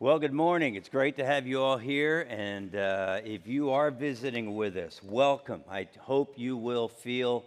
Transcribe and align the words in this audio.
Well, 0.00 0.20
good 0.20 0.32
morning. 0.32 0.76
It's 0.76 0.88
great 0.88 1.16
to 1.16 1.26
have 1.26 1.48
you 1.48 1.60
all 1.60 1.76
here. 1.76 2.24
And 2.30 2.76
uh, 2.76 3.18
if 3.24 3.48
you 3.48 3.70
are 3.70 3.90
visiting 3.90 4.54
with 4.54 4.76
us, 4.76 5.00
welcome. 5.02 5.64
I 5.68 5.88
hope 5.98 6.34
you 6.36 6.56
will 6.56 6.86
feel 6.86 7.44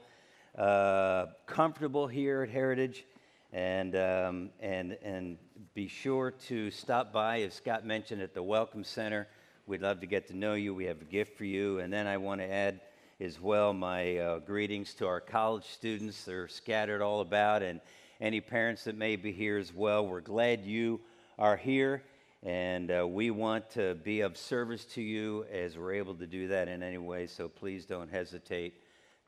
uh, 0.57 1.27
comfortable 1.45 2.07
here 2.07 2.41
at 2.41 2.49
Heritage. 2.49 3.05
And, 3.53 3.95
um, 3.95 4.49
and, 4.59 4.97
and 5.01 5.37
be 5.73 5.87
sure 5.87 6.31
to 6.49 6.69
stop 6.71 7.13
by, 7.13 7.43
as 7.43 7.53
Scott 7.53 7.85
mentioned, 7.85 8.21
at 8.21 8.33
the 8.33 8.43
Welcome 8.43 8.83
Center. 8.83 9.29
We'd 9.65 9.81
love 9.81 10.01
to 10.01 10.05
get 10.05 10.27
to 10.27 10.35
know 10.35 10.55
you. 10.55 10.75
We 10.75 10.83
have 10.87 11.01
a 11.01 11.05
gift 11.05 11.37
for 11.37 11.45
you. 11.45 11.79
And 11.79 11.93
then 11.93 12.05
I 12.05 12.17
want 12.17 12.41
to 12.41 12.51
add 12.51 12.81
as 13.21 13.39
well 13.39 13.71
my 13.71 14.17
uh, 14.17 14.39
greetings 14.39 14.93
to 14.95 15.07
our 15.07 15.21
college 15.21 15.67
students. 15.67 16.25
They're 16.25 16.49
scattered 16.49 17.01
all 17.01 17.21
about, 17.21 17.63
and 17.63 17.79
any 18.19 18.41
parents 18.41 18.83
that 18.83 18.97
may 18.97 19.15
be 19.15 19.31
here 19.31 19.57
as 19.57 19.73
well. 19.73 20.05
We're 20.05 20.19
glad 20.19 20.65
you 20.65 20.99
are 21.39 21.55
here. 21.55 22.03
And 22.43 22.91
uh, 22.91 23.07
we 23.07 23.29
want 23.29 23.69
to 23.71 23.93
be 23.95 24.21
of 24.21 24.35
service 24.35 24.85
to 24.85 25.01
you 25.01 25.45
as 25.51 25.77
we're 25.77 25.93
able 25.93 26.15
to 26.15 26.25
do 26.25 26.47
that 26.47 26.67
in 26.67 26.81
any 26.81 26.97
way. 26.97 27.27
So 27.27 27.47
please 27.47 27.85
don't 27.85 28.09
hesitate 28.09 28.81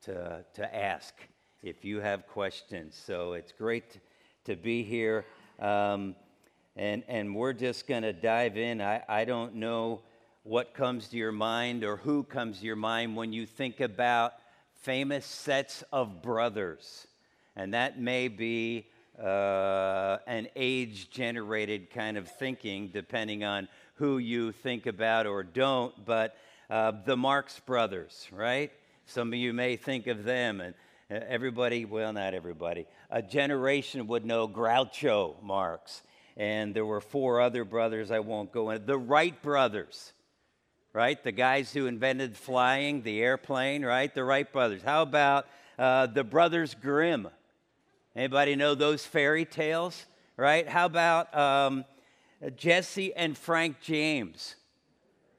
to, 0.05 0.43
to 0.55 0.75
ask 0.75 1.13
if 1.61 1.85
you 1.85 1.99
have 1.99 2.25
questions. 2.27 2.99
So 3.05 3.33
it's 3.33 3.51
great 3.51 3.99
to 4.45 4.55
be 4.55 4.81
here. 4.83 5.25
Um, 5.59 6.15
and, 6.75 7.03
and 7.07 7.35
we're 7.35 7.53
just 7.53 7.85
going 7.85 8.01
to 8.01 8.13
dive 8.13 8.57
in. 8.57 8.81
I, 8.81 9.03
I 9.07 9.25
don't 9.25 9.55
know 9.55 10.01
what 10.41 10.73
comes 10.73 11.07
to 11.09 11.17
your 11.17 11.31
mind 11.31 11.83
or 11.83 11.97
who 11.97 12.23
comes 12.23 12.59
to 12.59 12.65
your 12.65 12.75
mind 12.75 13.15
when 13.15 13.31
you 13.31 13.45
think 13.45 13.79
about 13.79 14.33
famous 14.81 15.25
sets 15.25 15.83
of 15.93 16.23
brothers. 16.23 17.07
And 17.55 17.75
that 17.75 17.99
may 17.99 18.27
be 18.27 18.87
uh, 19.21 20.17
an 20.27 20.47
age 20.55 21.09
generated 21.09 21.89
kind 21.91 22.17
of 22.17 22.27
thinking, 22.27 22.89
depending 22.89 23.43
on 23.43 23.67
who 23.95 24.17
you 24.17 24.51
think 24.51 24.85
about 24.85 25.27
or 25.27 25.43
don't. 25.43 25.93
But 26.05 26.35
uh, 26.69 26.93
the 27.05 27.17
Marx 27.17 27.59
Brothers, 27.59 28.27
right? 28.31 28.71
Some 29.05 29.33
of 29.33 29.39
you 29.39 29.53
may 29.53 29.75
think 29.75 30.07
of 30.07 30.23
them, 30.23 30.61
and 30.61 30.73
uh, 31.11 31.19
everybody, 31.27 31.85
well, 31.85 32.13
not 32.13 32.33
everybody, 32.33 32.87
a 33.09 33.21
generation 33.21 34.07
would 34.07 34.25
know 34.25 34.47
Groucho 34.47 35.41
Marx. 35.43 36.01
And 36.35 36.73
there 36.73 36.85
were 36.85 37.01
four 37.01 37.41
other 37.41 37.63
brothers, 37.63 38.09
I 38.09 38.19
won't 38.19 38.51
go 38.51 38.71
into. 38.71 38.85
The 38.85 38.97
Wright 38.97 39.39
brothers, 39.43 40.13
right? 40.91 41.21
The 41.23 41.31
guys 41.31 41.71
who 41.71 41.85
invented 41.85 42.35
flying, 42.35 43.03
the 43.03 43.21
airplane, 43.21 43.85
right? 43.85 44.11
The 44.13 44.23
Wright 44.23 44.51
brothers. 44.51 44.81
How 44.81 45.03
about 45.03 45.45
uh, 45.77 46.07
the 46.07 46.23
Brothers 46.23 46.73
Grimm? 46.73 47.27
Anybody 48.15 48.55
know 48.55 48.75
those 48.75 49.03
fairy 49.03 49.43
tales, 49.43 50.05
right? 50.37 50.69
How 50.69 50.85
about 50.85 51.35
um, 51.35 51.83
Jesse 52.55 53.11
and 53.15 53.35
Frank 53.35 53.81
James? 53.81 54.55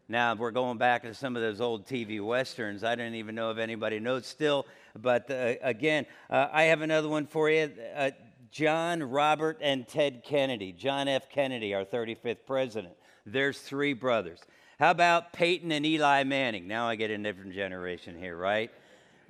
Now 0.08 0.34
we're 0.34 0.50
going 0.50 0.77
back 0.77 1.02
to 1.05 1.14
some 1.14 1.36
of 1.36 1.42
those 1.42 1.61
old 1.61 1.86
TV 1.86 2.20
westerns. 2.20 2.83
I 2.83 2.97
didn't 2.97 3.14
even 3.14 3.36
know 3.36 3.52
if 3.52 3.58
anybody 3.58 4.00
knows 4.00 4.27
still, 4.27 4.67
but 5.00 5.30
uh, 5.30 5.55
again, 5.62 6.05
uh, 6.28 6.48
I 6.52 6.64
have 6.64 6.80
another 6.80 7.08
one 7.08 7.27
for 7.27 7.48
you. 7.48 7.70
Uh, 7.95 8.11
John, 8.50 9.05
Robert, 9.05 9.58
and 9.61 9.86
Ted 9.86 10.22
Kennedy. 10.25 10.72
John 10.72 11.06
F. 11.06 11.30
Kennedy, 11.30 11.75
our 11.75 11.84
35th 11.84 12.45
president. 12.45 12.95
There's 13.25 13.58
three 13.58 13.92
brothers. 13.92 14.41
How 14.80 14.91
about 14.91 15.33
Peyton 15.33 15.70
and 15.70 15.86
Eli 15.86 16.25
Manning? 16.25 16.67
Now 16.67 16.89
I 16.89 16.97
get 16.97 17.11
a 17.11 17.19
different 17.19 17.55
generation 17.55 18.19
here, 18.19 18.36
right? 18.36 18.70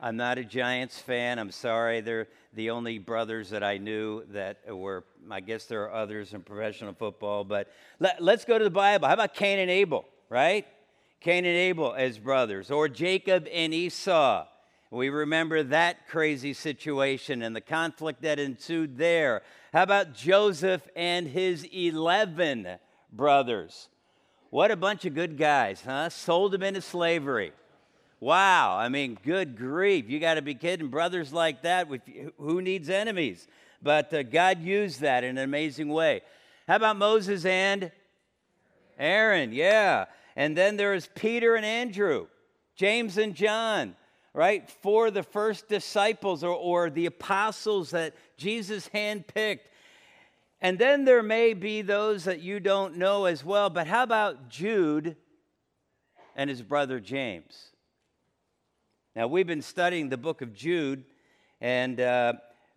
I'm 0.05 0.19
not 0.19 0.37
a 0.37 0.45
Giants 0.45 0.99
fan. 0.99 1.39
I'm 1.39 1.51
sorry. 1.51 2.03
They're 2.03 2.29
the 2.53 2.69
only 2.69 2.99
brothers 2.99 3.49
that 3.49 3.65
I 3.65 3.79
knew 3.79 4.23
that 4.33 4.59
were, 4.69 5.03
I 5.31 5.41
guess 5.41 5.65
there 5.65 5.85
are 5.85 5.95
others 5.95 6.35
in 6.35 6.43
professional 6.43 6.93
football. 6.93 7.43
But 7.43 7.73
let, 7.99 8.21
us 8.21 8.45
go 8.45 8.59
to 8.59 8.65
the 8.65 8.69
Bible. 8.69 9.09
How 9.09 9.15
about 9.15 9.33
Cain 9.33 9.61
and 9.61 9.71
Abel, 9.71 10.05
right? 10.29 10.67
Cain 11.21 11.47
and 11.47 11.57
Abel 11.57 11.95
as 11.97 12.19
brothers, 12.19 12.71
or 12.71 12.87
Jacob 12.87 13.49
and 13.51 13.73
Esau. 13.73 14.47
We 14.91 15.09
remember 15.09 15.63
that 15.63 16.07
crazy 16.07 16.53
situation 16.53 17.41
and 17.41 17.57
the 17.57 17.63
conflict 17.63 18.21
that 18.21 18.39
ensued 18.39 18.99
there. 18.99 19.41
How 19.73 19.85
about 19.85 20.13
Joseph 20.13 20.87
and 20.95 21.27
his 21.27 21.67
11 21.73 22.77
brothers? 23.11 23.89
What 24.51 24.71
a 24.71 24.77
bunch 24.77 25.07
of 25.07 25.15
good 25.15 25.39
guys, 25.39 25.81
huh? 25.83 26.11
Sold 26.11 26.53
them 26.53 26.63
into 26.63 26.83
slavery. 26.83 27.55
Wow, 28.21 28.77
I 28.77 28.89
mean, 28.89 29.19
good 29.23 29.57
grief. 29.57 30.09
You 30.09 30.19
got 30.19 30.35
to 30.35 30.43
be 30.43 30.55
kidding. 30.55 30.89
Brothers 30.89 31.33
like 31.33 31.63
that, 31.63 31.89
who 32.39 32.63
needs 32.63 32.89
enemies? 32.89 33.47
But 33.83 34.13
uh, 34.15 34.23
God 34.23 34.63
used 34.63 35.01
that 35.01 35.25
in 35.25 35.37
an 35.37 35.45
amazing 35.45 35.89
way. 35.89 36.23
How 36.67 36.77
about 36.77 36.97
Moses 36.97 37.45
and 37.45 37.93
Aaron? 38.99 39.53
Yeah. 39.53 40.07
And 40.37 40.57
then 40.57 40.77
there's 40.77 41.09
Peter 41.15 41.55
and 41.55 41.67
Andrew, 41.67 42.27
James 42.77 43.19
and 43.19 43.35
John, 43.35 43.95
right? 44.33 44.69
For 44.69 45.11
the 45.11 45.23
first 45.23 45.69
disciples 45.69 46.43
or, 46.43 46.55
or 46.55 46.91
the 46.91 47.07
apostles 47.07 47.91
that 47.91 48.15
Jesus 48.37 48.89
handpicked. 48.95 49.67
And 50.61 50.79
then 50.79 51.05
there 51.05 51.23
may 51.23 51.53
be 51.53 51.83
those 51.83 52.25
that 52.25 52.41
you 52.41 52.59
don't 52.59 52.97
know 52.97 53.27
as 53.27 53.45
well, 53.45 53.69
but 53.69 53.87
how 53.87 54.03
about 54.03 54.49
Jude 54.49 55.17
and 56.35 56.49
his 56.49 56.63
brother 56.63 57.01
James? 57.01 57.74
Now, 59.17 59.29
we've 59.29 59.47
been 59.47 59.63
studying 59.63 60.09
the 60.09 60.17
book 60.17 60.43
of 60.43 60.53
Jude, 60.53 61.05
and 61.61 62.01
uh, 62.01 62.33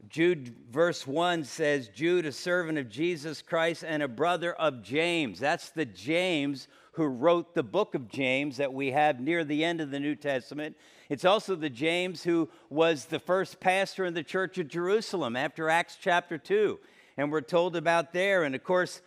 Jude, 0.08 0.56
verse 0.70 1.08
1 1.08 1.44
says, 1.44 1.88
Jude, 1.88 2.28
a 2.28 2.32
servant 2.32 2.78
of 2.78 2.90
Jesus 2.90 3.42
Christ 3.42 3.84
and 3.84 4.04
a 4.04 4.08
brother 4.08 4.54
of 4.54 4.84
James. 4.84 5.40
That's 5.40 5.72
the 5.72 5.86
James 5.86 6.68
who 6.92 7.06
wrote 7.06 7.56
the 7.56 7.64
book 7.64 7.96
of 7.96 8.08
James 8.08 8.58
that 8.58 8.72
we 8.72 8.92
have 8.92 9.20
near 9.20 9.44
the 9.44 9.64
end 9.64 9.82
of 9.82 9.90
the 9.90 10.00
New 10.00 10.14
Testament. 10.14 10.78
It's 11.10 11.26
also 11.26 11.56
the 11.56 11.72
James 11.72 12.22
who 12.22 12.50
was 12.70 13.06
the 13.06 13.20
first 13.20 13.60
pastor 13.60 14.06
in 14.06 14.14
the 14.14 14.22
church 14.22 14.60
of 14.60 14.68
Jerusalem 14.68 15.36
after 15.36 15.72
Acts 15.72 15.98
chapter 16.00 16.38
2. 16.38 16.80
And 17.18 17.32
we're 17.32 17.42
told 17.42 17.76
about 17.76 18.14
there. 18.14 18.44
And 18.44 18.54
of 18.54 18.64
course, 18.64 19.02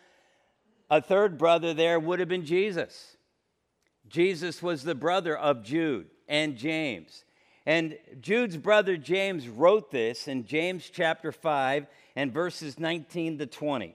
a 0.91 1.01
third 1.01 1.39
brother 1.39 1.75
there 1.75 2.01
would 2.01 2.19
have 2.19 2.29
been 2.29 2.45
Jesus. 2.45 3.17
Jesus 4.09 4.61
was 4.61 4.83
the 4.83 4.97
brother 4.97 5.39
of 5.39 5.63
Jude 5.63 6.09
and 6.31 6.57
James. 6.57 7.25
And 7.67 7.99
Jude's 8.23 8.57
brother 8.57 8.97
James 8.97 9.47
wrote 9.49 9.91
this 9.91 10.29
in 10.29 10.47
James 10.47 10.89
chapter 10.91 11.33
5 11.33 11.87
and 12.17 12.33
verses 12.33 12.79
19 12.79 13.39
to 13.39 13.47
20. 13.47 13.95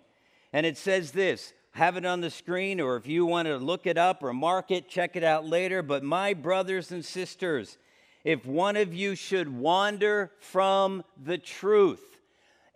And 0.54 0.66
it 0.66 0.78
says 0.78 1.12
this 1.12 1.54
have 1.72 1.98
it 1.98 2.06
on 2.06 2.22
the 2.22 2.30
screen, 2.30 2.80
or 2.80 2.96
if 2.96 3.06
you 3.06 3.26
want 3.26 3.48
to 3.48 3.58
look 3.58 3.86
it 3.86 3.98
up 3.98 4.24
or 4.24 4.34
mark 4.34 4.72
it, 4.72 4.88
check 4.88 5.16
it 5.16 5.24
out 5.24 5.46
later. 5.46 5.82
But 5.82 6.04
my 6.04 6.34
brothers 6.34 6.92
and 6.92 7.04
sisters, 7.04 7.78
if 8.24 8.46
one 8.46 8.78
of 8.78 8.94
you 8.94 9.16
should 9.16 9.50
wander 9.50 10.32
from 10.40 11.04
the 11.22 11.38
truth 11.38 12.18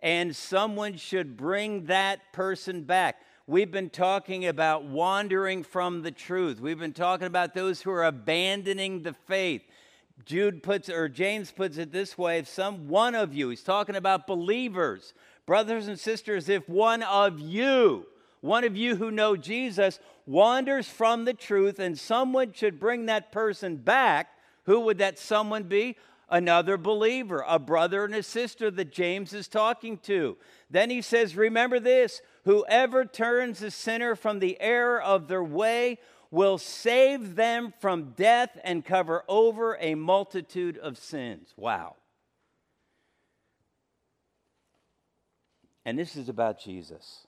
and 0.02 0.34
someone 0.36 0.96
should 0.96 1.36
bring 1.36 1.86
that 1.86 2.32
person 2.32 2.82
back, 2.82 3.22
We've 3.50 3.72
been 3.72 3.90
talking 3.90 4.46
about 4.46 4.84
wandering 4.84 5.64
from 5.64 6.02
the 6.02 6.12
truth. 6.12 6.60
We've 6.60 6.78
been 6.78 6.92
talking 6.92 7.26
about 7.26 7.52
those 7.52 7.82
who 7.82 7.90
are 7.90 8.04
abandoning 8.04 9.02
the 9.02 9.12
faith. 9.12 9.62
Jude 10.24 10.62
puts 10.62 10.88
or 10.88 11.08
James 11.08 11.50
puts 11.50 11.76
it 11.76 11.90
this 11.90 12.16
way, 12.16 12.38
if 12.38 12.46
some 12.46 12.86
one 12.86 13.16
of 13.16 13.34
you, 13.34 13.48
he's 13.48 13.64
talking 13.64 13.96
about 13.96 14.28
believers, 14.28 15.14
brothers 15.46 15.88
and 15.88 15.98
sisters, 15.98 16.48
if 16.48 16.68
one 16.68 17.02
of 17.02 17.40
you, 17.40 18.06
one 18.40 18.62
of 18.62 18.76
you 18.76 18.94
who 18.94 19.10
know 19.10 19.36
Jesus 19.36 19.98
wanders 20.26 20.86
from 20.86 21.24
the 21.24 21.34
truth 21.34 21.80
and 21.80 21.98
someone 21.98 22.52
should 22.52 22.78
bring 22.78 23.06
that 23.06 23.32
person 23.32 23.74
back, 23.74 24.28
who 24.66 24.78
would 24.78 24.98
that 24.98 25.18
someone 25.18 25.64
be? 25.64 25.96
Another 26.28 26.76
believer, 26.76 27.44
a 27.48 27.58
brother 27.58 28.04
and 28.04 28.14
a 28.14 28.22
sister 28.22 28.70
that 28.70 28.92
James 28.92 29.32
is 29.32 29.48
talking 29.48 29.98
to. 30.04 30.36
Then 30.70 30.88
he 30.88 31.02
says, 31.02 31.34
Remember 31.34 31.80
this 31.80 32.22
Whoever 32.44 33.04
turns 33.04 33.62
a 33.62 33.70
sinner 33.70 34.14
from 34.14 34.38
the 34.38 34.60
error 34.60 35.00
of 35.00 35.28
their 35.28 35.44
way 35.44 35.98
will 36.30 36.58
save 36.58 37.34
them 37.34 37.74
from 37.80 38.12
death 38.16 38.58
and 38.62 38.84
cover 38.84 39.24
over 39.28 39.76
a 39.80 39.94
multitude 39.94 40.78
of 40.78 40.96
sins. 40.96 41.52
Wow. 41.56 41.96
And 45.84 45.98
this 45.98 46.14
is 46.16 46.28
about 46.28 46.60
Jesus. 46.60 47.26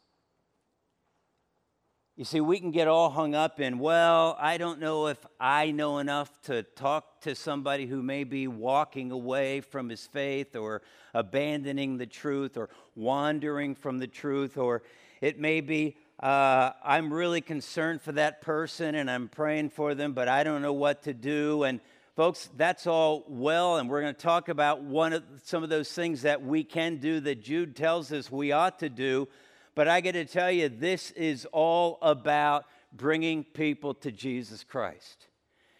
You 2.15 2.27
see, 2.27 2.41
we 2.41 2.61
can 2.61 2.71
get 2.71 2.89
all 2.89 3.09
hung 3.09 3.35
up 3.35 3.59
in, 3.59 3.79
well, 3.79 4.37
I 4.39 4.59
don't 4.59 4.79
know 4.79 5.07
if 5.07 5.25
I 5.41 5.71
know 5.71 5.99
enough 5.99 6.31
to 6.43 6.63
talk 6.63 7.23
to 7.23 7.35
somebody 7.35 7.87
who 7.87 8.03
may 8.03 8.25
be 8.25 8.47
walking 8.47 9.11
away 9.11 9.63
from 9.63 9.89
his 9.89 10.07
faith 10.07 10.55
or 10.55 10.83
abandoning 11.15 11.97
the 11.97 12.07
truth 12.07 12.59
or 12.59 12.69
wandering 12.95 13.75
from 13.75 13.99
the 13.99 14.07
truth, 14.07 14.59
or 14.59 14.83
it 15.23 15.39
may 15.39 15.61
be, 15.61 15.97
uh, 16.21 16.73
I'm 16.85 17.13
really 17.13 17.41
concerned 17.41 18.03
for 18.03 18.11
that 18.13 18.43
person 18.43 18.97
and 18.97 19.09
I'm 19.09 19.29
praying 19.29 19.71
for 19.71 19.95
them, 19.95 20.15
but 20.15 20.29
I 20.29 20.43
don't 20.43 20.63
know 20.63 20.73
what 20.73 21.05
to 21.05 21.15
do. 21.15 21.63
And 21.63 21.81
folks, 22.17 22.51
that's 22.57 22.89
all 22.89 23.25
well, 23.29 23.77
and 23.77 23.89
we're 23.89 24.03
going 24.03 24.15
to 24.15 24.21
talk 24.21 24.49
about 24.49 24.83
one 24.83 25.13
of 25.13 25.23
some 25.45 25.63
of 25.63 25.71
those 25.71 25.91
things 25.93 26.23
that 26.23 26.43
we 26.43 26.65
can 26.65 26.97
do 26.97 27.21
that 27.21 27.41
Jude 27.41 27.77
tells 27.77 28.13
us 28.13 28.33
we 28.33 28.51
ought 28.51 28.81
to 28.81 28.89
do. 28.89 29.29
But 29.77 29.87
I 29.87 30.01
got 30.01 30.15
to 30.15 30.25
tell 30.25 30.51
you, 30.51 30.69
this 30.69 31.13
is 31.13 31.47
all 31.53 31.99
about 32.03 32.65
bringing 32.93 33.45
people 33.45 33.95
to 33.95 34.11
Jesus 34.11 34.65
Christ. 34.65 35.29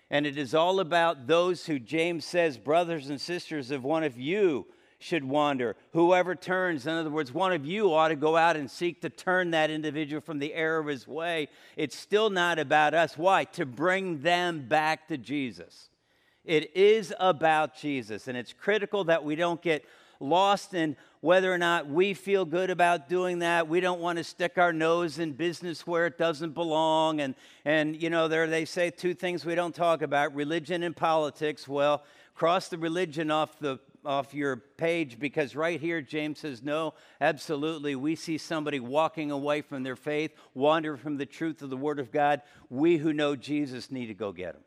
And 0.09 0.25
it 0.25 0.39
is 0.39 0.55
all 0.55 0.79
about 0.79 1.27
those 1.27 1.67
who 1.67 1.81
James 1.81 2.25
says, 2.25 2.59
brothers 2.59 3.11
and 3.11 3.21
sisters 3.21 3.73
of 3.73 3.83
one 3.83 4.05
of 4.05 4.17
you 4.17 4.67
should 5.03 5.25
wander. 5.25 5.77
Whoever 5.93 6.35
turns, 6.35 6.87
in 6.87 6.95
other 6.95 7.11
words, 7.11 7.33
one 7.33 7.53
of 7.53 7.67
you 7.67 7.93
ought 7.93 8.09
to 8.09 8.17
go 8.17 8.37
out 8.37 8.57
and 8.57 8.71
seek 8.71 9.01
to 9.03 9.11
turn 9.11 9.51
that 9.51 9.71
individual 9.71 10.21
from 10.21 10.39
the 10.39 10.55
error 10.55 10.79
of 10.79 10.87
his 10.87 11.07
way. 11.07 11.49
It's 11.77 11.97
still 11.97 12.31
not 12.31 12.59
about 12.59 12.95
us. 12.95 13.19
Why? 13.19 13.45
To 13.45 13.67
bring 13.67 14.23
them 14.23 14.67
back 14.69 15.09
to 15.09 15.19
Jesus. 15.19 15.89
It 16.45 16.77
is 16.77 17.15
about 17.21 17.77
Jesus, 17.77 18.27
and 18.29 18.37
it's 18.37 18.53
critical 18.53 19.05
that 19.05 19.25
we 19.25 19.37
don't 19.37 19.63
get 19.63 19.85
lost 20.19 20.75
in 20.75 20.97
whether 21.21 21.53
or 21.53 21.59
not 21.59 21.89
we 21.89 22.15
feel 22.15 22.45
good 22.45 22.71
about 22.71 23.09
doing 23.09 23.41
that. 23.41 23.69
We 23.69 23.81
don't 23.81 24.01
want 24.01 24.19
to 24.19 24.25
stick 24.25 24.59
our 24.59 24.73
nose 24.73 25.19
in 25.19 25.33
business 25.33 25.87
where 25.87 26.07
it 26.07 26.19
doesn't 26.19 26.53
belong. 26.53 27.21
And, 27.21 27.35
and 27.65 28.01
you 28.01 28.11
know, 28.11 28.27
there 28.27 28.49
they 28.49 28.65
say 28.65 28.91
two 28.91 29.15
things 29.15 29.45
we 29.45 29.55
don't 29.55 29.75
talk 29.75 30.03
about 30.03 30.35
religion 30.35 30.83
and 30.83 30.97
politics. 30.97 31.69
Well, 31.69 32.03
cross 32.35 32.69
the 32.69 32.79
religion 32.79 33.31
off 33.31 33.59
the 33.61 33.79
off 34.05 34.35
your 34.35 34.57
page 34.57 35.19
because 35.19 35.55
right 35.55 35.81
here 35.81 36.01
James 36.01 36.41
says 36.41 36.63
no 36.63 36.95
absolutely. 37.21 37.95
We 37.95 38.17
see 38.17 38.39
somebody 38.39 38.81
walking 38.81 39.31
away 39.31 39.63
from 39.63 39.83
their 39.83 39.97
faith 39.97 40.33
wandering 40.55 40.99
from 40.99 41.17
the 41.17 41.27
truth 41.27 41.63
of 41.63 41.71
the 41.71 41.77
word 41.77 41.99
of 41.99 42.11
God. 42.13 42.43
We 42.69 42.97
who 42.97 43.13
know 43.13 43.37
Jesus 43.37 43.91
need 43.91 44.07
to 44.07 44.15
go 44.15 44.33
get 44.33 44.55
them 44.55 44.65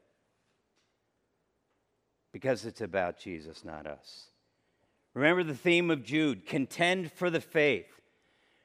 because 2.32 2.66
it's 2.66 2.82
about 2.82 3.18
Jesus 3.18 3.64
not 3.64 3.88
us. 3.88 4.26
Remember 5.14 5.44
the 5.44 5.56
theme 5.56 5.90
of 5.90 6.04
Jude 6.04 6.46
contend 6.46 7.10
for 7.14 7.30
the 7.30 7.40
faith, 7.40 8.02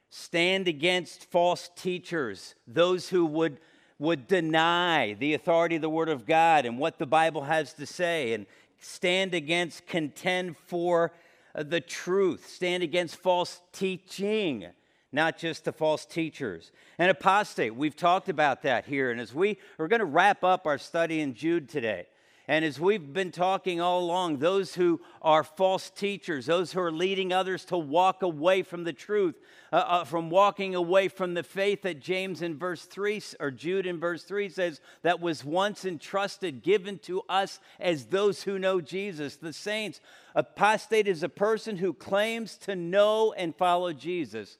stand 0.09 0.67
against 0.67 1.31
false 1.31 1.69
teachers, 1.77 2.55
those 2.67 3.07
who 3.07 3.25
would, 3.25 3.59
would 3.97 4.27
deny 4.27 5.13
the 5.13 5.33
authority 5.33 5.77
of 5.77 5.81
the 5.81 5.89
Word 5.89 6.09
of 6.09 6.25
God 6.25 6.65
and 6.65 6.77
what 6.77 6.99
the 6.99 7.05
Bible 7.05 7.43
has 7.43 7.71
to 7.75 7.85
say, 7.85 8.33
and 8.33 8.45
stand 8.81 9.33
against, 9.33 9.87
contend 9.87 10.57
for 10.57 11.13
uh, 11.55 11.63
the 11.63 11.79
truth, 11.79 12.47
stand 12.47 12.83
against 12.83 13.15
false 13.15 13.61
teaching 13.71 14.67
not 15.11 15.37
just 15.37 15.65
the 15.65 15.73
false 15.73 16.05
teachers. 16.05 16.71
And 16.97 17.11
apostate, 17.11 17.75
we've 17.75 17.95
talked 17.95 18.29
about 18.29 18.61
that 18.63 18.85
here. 18.85 19.11
And 19.11 19.19
as 19.19 19.33
we 19.33 19.57
are 19.77 19.87
going 19.87 19.99
to 19.99 20.05
wrap 20.05 20.43
up 20.43 20.65
our 20.65 20.77
study 20.77 21.19
in 21.19 21.33
Jude 21.33 21.67
today, 21.67 22.07
and 22.47 22.65
as 22.65 22.79
we've 22.79 23.13
been 23.13 23.31
talking 23.31 23.79
all 23.79 23.99
along, 23.99 24.37
those 24.37 24.73
who 24.73 24.99
are 25.21 25.43
false 25.43 25.91
teachers, 25.91 26.47
those 26.47 26.71
who 26.71 26.81
are 26.81 26.91
leading 26.91 27.31
others 27.31 27.65
to 27.65 27.77
walk 27.77 28.23
away 28.23 28.63
from 28.63 28.83
the 28.83 28.93
truth, 28.93 29.35
uh, 29.71 29.75
uh, 29.75 30.03
from 30.03 30.31
walking 30.31 30.73
away 30.73 31.07
from 31.07 31.35
the 31.35 31.43
faith 31.43 31.83
that 31.83 31.99
James 31.99 32.41
in 32.41 32.57
verse 32.57 32.85
3 32.85 33.21
or 33.39 33.51
Jude 33.51 33.85
in 33.85 33.99
verse 33.99 34.23
3 34.23 34.49
says 34.49 34.81
that 35.03 35.21
was 35.21 35.45
once 35.45 35.85
entrusted, 35.85 36.63
given 36.63 36.97
to 36.99 37.21
us 37.29 37.59
as 37.79 38.05
those 38.05 38.41
who 38.41 38.57
know 38.57 38.81
Jesus, 38.81 39.35
the 39.35 39.53
saints. 39.53 40.01
Apostate 40.33 41.07
is 41.07 41.21
a 41.21 41.29
person 41.29 41.77
who 41.77 41.93
claims 41.93 42.57
to 42.57 42.75
know 42.75 43.33
and 43.33 43.55
follow 43.55 43.93
Jesus, 43.93 44.57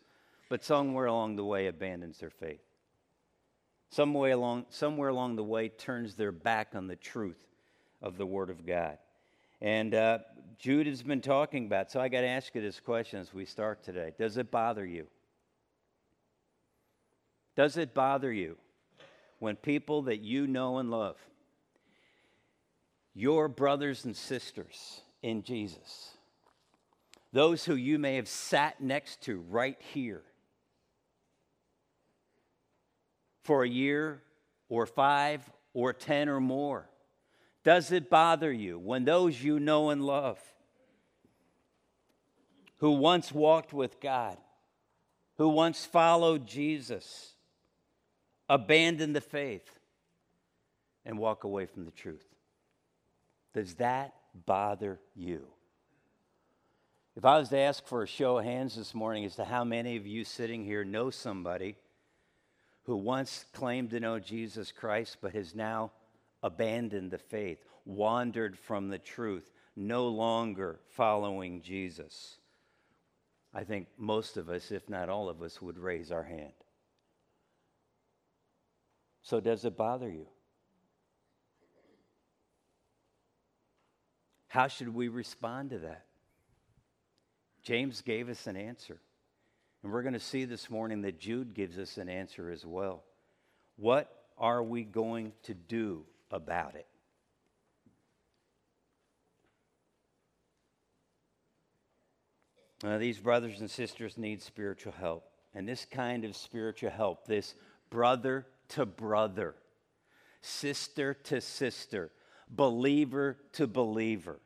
but 0.50 0.64
somewhere 0.64 1.08
along 1.08 1.36
the 1.36 1.46
way 1.46 1.66
abandons 1.66 2.20
their 2.20 2.30
faith. 2.30 2.62
Some 3.90 4.14
way 4.14 4.32
along, 4.32 4.68
somewhere 4.70 5.10
along 5.10 5.36
the 5.36 5.44
way 5.44 5.68
turns 5.68 6.16
their 6.16 6.32
back 6.32 6.70
on 6.76 6.88
the 6.88 6.96
truth 6.96 7.48
of 8.02 8.18
the 8.18 8.26
Word 8.26 8.50
of 8.50 8.66
God. 8.66 8.98
And 9.62 9.94
uh, 9.94 10.20
Jude 10.58 10.88
has 10.88 11.04
been 11.04 11.22
talking 11.22 11.66
about, 11.66 11.92
so 11.92 12.00
I 12.00 12.08
got 12.08 12.22
to 12.22 12.28
ask 12.28 12.54
you 12.56 12.62
this 12.62 12.80
question 12.80 13.20
as 13.20 13.34
we 13.34 13.46
start 13.46 13.84
today. 13.84 14.14
Does 14.18 14.38
it 14.38 14.50
bother 14.52 14.86
you? 14.86 15.08
Does 17.56 17.78
it 17.78 17.94
bother 17.94 18.32
you 18.32 18.58
when 19.40 19.56
people 19.56 20.04
that 20.04 20.22
you 20.22 20.48
know 20.48 20.78
and 20.78 20.90
love, 20.90 21.18
your 23.14 23.48
brothers 23.48 24.06
and 24.06 24.16
sisters 24.16 25.02
in 25.22 25.44
Jesus, 25.44 26.12
those 27.34 27.66
who 27.66 27.76
you 27.76 28.00
may 28.00 28.16
have 28.16 28.28
sat 28.28 28.82
next 28.82 29.22
to 29.24 29.44
right 29.50 29.78
here 29.94 30.22
for 33.44 33.64
a 33.64 33.70
year 33.70 34.22
or 34.70 34.86
five 34.86 35.42
or 35.74 35.92
ten 35.94 36.30
or 36.30 36.40
more, 36.40 36.88
does 37.64 37.92
it 37.92 38.10
bother 38.10 38.52
you 38.52 38.80
when 38.80 39.06
those 39.06 39.42
you 39.42 39.60
know 39.60 39.90
and 39.90 40.04
love, 40.04 40.40
who 42.78 42.92
once 42.92 43.32
walked 43.32 43.74
with 43.74 44.00
God, 44.00 44.38
who 45.38 45.50
once 45.50 45.86
followed 45.86 46.48
Jesus, 46.48 47.34
abandon 48.50 49.14
the 49.14 49.22
faith 49.22 49.80
and 51.06 51.20
walk 51.20 51.44
away 51.44 51.66
from 51.66 51.86
the 51.86 51.92
truth? 51.92 52.26
Does 53.54 53.76
that 53.76 54.16
bother 54.46 55.00
you? 55.16 55.46
If 57.16 57.26
I 57.26 57.38
was 57.38 57.50
to 57.50 57.58
ask 57.58 57.86
for 57.86 58.04
a 58.04 58.08
show 58.08 58.38
of 58.38 58.46
hands 58.46 58.76
this 58.76 58.96
morning 58.96 59.26
as 59.26 59.36
to 59.36 59.44
how 59.44 59.64
many 59.64 59.98
of 59.98 60.08
you 60.08 60.24
sitting 60.24 60.64
here 60.64 60.86
know 60.86 61.10
somebody 61.10 61.76
who 62.84 62.96
once 62.96 63.46
claimed 63.54 63.90
to 63.92 64.00
know 64.00 64.18
Jesus 64.18 64.72
Christ 64.72 65.18
but 65.22 65.34
has 65.34 65.54
now 65.54 65.92
abandoned 66.44 67.12
the 67.12 67.18
faith, 67.18 67.64
wandered 67.86 68.58
from 68.58 68.90
the 68.90 68.98
truth, 68.98 69.50
no 69.76 70.08
longer 70.08 70.80
following 70.90 71.62
Jesus, 71.62 72.38
I 73.54 73.64
think 73.64 73.88
most 73.98 74.38
of 74.38 74.50
us, 74.50 74.72
if 74.72 74.90
not 74.90 75.10
all 75.10 75.30
of 75.30 75.42
us, 75.42 75.62
would 75.62 75.78
raise 75.78 76.12
our 76.12 76.24
hand. 76.24 76.54
So, 79.24 79.40
does 79.40 79.66
it 79.66 79.78
bother 79.78 80.10
you? 80.10 80.28
How 84.48 84.68
should 84.68 84.94
we 84.94 85.08
respond 85.08 85.70
to 85.70 85.80
that? 85.80 86.06
James 87.64 88.02
gave 88.02 88.30
us 88.30 88.48
an 88.48 88.58
answer. 88.58 89.00
And 89.84 89.92
we're 89.92 90.02
going 90.02 90.14
to 90.14 90.20
see 90.20 90.46
this 90.46 90.70
morning 90.70 91.02
that 91.04 91.20
Jude 91.20 91.54
gives 91.54 91.78
us 91.78 91.98
an 91.98 92.10
answer 92.10 92.52
as 92.52 92.66
well. 92.66 93.04
What 93.78 94.12
are 94.38 94.62
we 94.62 94.84
going 94.84 95.34
to 95.44 95.54
do 95.54 96.06
about 96.32 96.76
it. 96.76 96.88
Uh, 102.84 102.98
these 102.98 103.20
brothers 103.20 103.60
and 103.60 103.70
sisters 103.70 104.18
need 104.18 104.42
spiritual 104.42 104.94
help. 104.94 105.24
And 105.54 105.68
this 105.68 105.86
kind 105.86 106.26
of 106.26 106.36
spiritual 106.36 106.90
help, 106.90 107.28
this 107.28 107.54
brother 107.90 108.48
to 108.70 108.86
brother, 108.86 109.56
sister 110.42 111.14
to 111.26 111.42
sister, 111.42 112.12
believer 112.50 113.38
to 113.54 113.68
believer, 113.68 114.40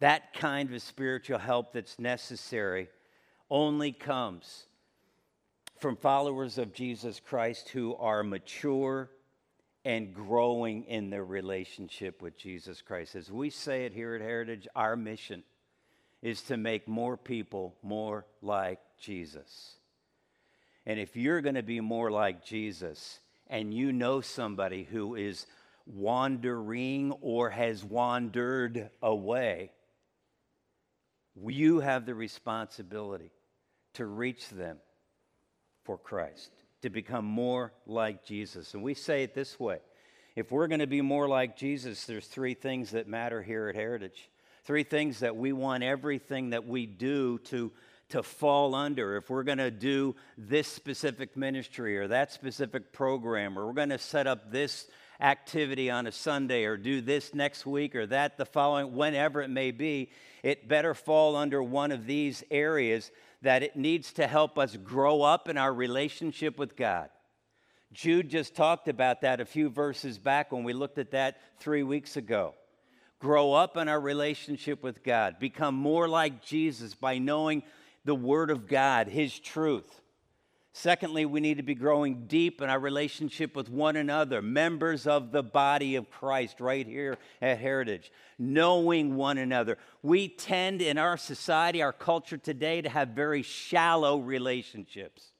that 0.00 0.32
kind 0.34 0.72
of 0.72 0.82
spiritual 0.82 1.38
help 1.38 1.72
that's 1.72 1.98
necessary 1.98 2.88
only 3.50 3.92
comes 3.92 4.66
from 5.78 5.96
followers 5.96 6.58
of 6.58 6.72
Jesus 6.72 7.20
Christ 7.20 7.70
who 7.70 7.96
are 7.96 8.22
mature 8.22 9.10
and 9.84 10.14
growing 10.14 10.84
in 10.84 11.10
their 11.10 11.24
relationship 11.24 12.20
with 12.20 12.36
Jesus 12.36 12.82
Christ. 12.82 13.14
As 13.14 13.30
we 13.30 13.50
say 13.50 13.84
it 13.86 13.94
here 13.94 14.14
at 14.14 14.20
Heritage, 14.20 14.68
our 14.76 14.96
mission 14.96 15.42
is 16.22 16.42
to 16.42 16.56
make 16.56 16.86
more 16.86 17.16
people 17.16 17.74
more 17.82 18.26
like 18.42 18.78
Jesus. 19.00 19.76
And 20.84 21.00
if 21.00 21.16
you're 21.16 21.40
going 21.40 21.54
to 21.54 21.62
be 21.62 21.80
more 21.80 22.10
like 22.10 22.44
Jesus 22.44 23.20
and 23.48 23.72
you 23.72 23.92
know 23.92 24.20
somebody 24.20 24.84
who 24.84 25.14
is 25.14 25.46
wandering 25.86 27.12
or 27.22 27.48
has 27.48 27.82
wandered 27.82 28.90
away, 29.02 29.72
you 31.46 31.80
have 31.80 32.04
the 32.04 32.14
responsibility 32.14 33.30
to 33.94 34.04
reach 34.04 34.50
them 34.50 34.76
for 35.84 35.96
Christ 35.96 36.50
to 36.82 36.90
become 36.90 37.24
more 37.24 37.72
like 37.86 38.24
Jesus. 38.24 38.74
And 38.74 38.82
we 38.82 38.94
say 38.94 39.22
it 39.22 39.34
this 39.34 39.58
way 39.58 39.78
if 40.36 40.50
we're 40.50 40.68
going 40.68 40.80
to 40.80 40.86
be 40.86 41.02
more 41.02 41.28
like 41.28 41.56
Jesus, 41.56 42.04
there's 42.04 42.26
three 42.26 42.54
things 42.54 42.92
that 42.92 43.08
matter 43.08 43.42
here 43.42 43.68
at 43.68 43.74
Heritage. 43.74 44.28
Three 44.64 44.84
things 44.84 45.20
that 45.20 45.36
we 45.36 45.52
want 45.52 45.82
everything 45.82 46.50
that 46.50 46.66
we 46.66 46.86
do 46.86 47.38
to, 47.44 47.72
to 48.10 48.22
fall 48.22 48.74
under. 48.74 49.16
If 49.16 49.28
we're 49.28 49.42
going 49.42 49.58
to 49.58 49.70
do 49.70 50.14
this 50.38 50.68
specific 50.68 51.36
ministry 51.36 51.98
or 51.98 52.08
that 52.08 52.32
specific 52.32 52.92
program, 52.92 53.58
or 53.58 53.66
we're 53.66 53.72
going 53.72 53.88
to 53.88 53.98
set 53.98 54.26
up 54.26 54.52
this 54.52 54.86
activity 55.20 55.90
on 55.90 56.06
a 56.06 56.12
Sunday 56.12 56.64
or 56.64 56.76
do 56.76 57.00
this 57.00 57.34
next 57.34 57.66
week 57.66 57.94
or 57.94 58.06
that 58.06 58.38
the 58.38 58.46
following, 58.46 58.94
whenever 58.94 59.42
it 59.42 59.50
may 59.50 59.70
be, 59.70 60.10
it 60.42 60.68
better 60.68 60.94
fall 60.94 61.36
under 61.36 61.62
one 61.62 61.92
of 61.92 62.06
these 62.06 62.42
areas 62.50 63.10
that 63.42 63.62
it 63.62 63.76
needs 63.76 64.12
to 64.14 64.26
help 64.26 64.58
us 64.58 64.76
grow 64.76 65.22
up 65.22 65.48
in 65.48 65.56
our 65.56 65.72
relationship 65.72 66.58
with 66.58 66.76
God. 66.76 67.08
Jude 67.92 68.28
just 68.28 68.54
talked 68.54 68.86
about 68.86 69.22
that 69.22 69.40
a 69.40 69.44
few 69.44 69.68
verses 69.68 70.18
back 70.18 70.52
when 70.52 70.62
we 70.62 70.72
looked 70.72 70.98
at 70.98 71.10
that 71.10 71.38
three 71.58 71.82
weeks 71.82 72.16
ago. 72.16 72.54
Grow 73.18 73.52
up 73.52 73.76
in 73.76 73.88
our 73.88 74.00
relationship 74.00 74.82
with 74.82 75.02
God, 75.02 75.38
become 75.38 75.74
more 75.74 76.08
like 76.08 76.42
Jesus 76.42 76.94
by 76.94 77.18
knowing 77.18 77.62
the 78.04 78.14
Word 78.14 78.50
of 78.50 78.66
God, 78.66 79.08
His 79.08 79.38
truth. 79.38 79.99
Secondly, 80.72 81.26
we 81.26 81.40
need 81.40 81.56
to 81.56 81.64
be 81.64 81.74
growing 81.74 82.26
deep 82.26 82.62
in 82.62 82.70
our 82.70 82.78
relationship 82.78 83.56
with 83.56 83.68
one 83.68 83.96
another, 83.96 84.40
members 84.40 85.04
of 85.04 85.32
the 85.32 85.42
body 85.42 85.96
of 85.96 86.10
Christ, 86.10 86.60
right 86.60 86.86
here 86.86 87.18
at 87.42 87.58
Heritage, 87.58 88.12
knowing 88.38 89.16
one 89.16 89.36
another. 89.38 89.78
We 90.02 90.28
tend 90.28 90.80
in 90.80 90.96
our 90.96 91.16
society, 91.16 91.82
our 91.82 91.92
culture 91.92 92.36
today, 92.36 92.82
to 92.82 92.88
have 92.88 93.08
very 93.08 93.42
shallow 93.42 94.18
relationships. 94.18 95.32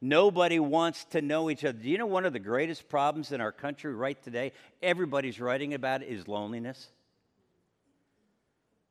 Nobody 0.00 0.60
wants 0.60 1.04
to 1.06 1.20
know 1.20 1.50
each 1.50 1.64
other. 1.64 1.78
Do 1.78 1.88
you 1.88 1.98
know 1.98 2.06
one 2.06 2.24
of 2.24 2.32
the 2.32 2.38
greatest 2.38 2.88
problems 2.88 3.32
in 3.32 3.40
our 3.40 3.52
country 3.52 3.92
right 3.92 4.22
today? 4.22 4.52
Everybody's 4.82 5.40
writing 5.40 5.74
about 5.74 6.02
it, 6.02 6.08
is 6.08 6.28
loneliness. 6.28 6.88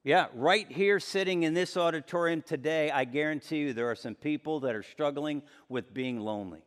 Yeah, 0.06 0.28
right 0.36 0.72
here 0.72 1.00
sitting 1.00 1.42
in 1.42 1.56
this 1.56 1.76
auditorium 1.76 2.44
today, 2.44 2.92
I 2.92 3.06
guarantee 3.06 3.58
you 3.58 3.74
there 3.74 3.90
are 3.90 3.96
some 3.96 4.14
people 4.14 4.60
that 4.60 4.76
are 4.76 4.84
struggling 4.84 5.42
with 5.68 5.96
being 5.96 6.20
lonely. 6.20 6.62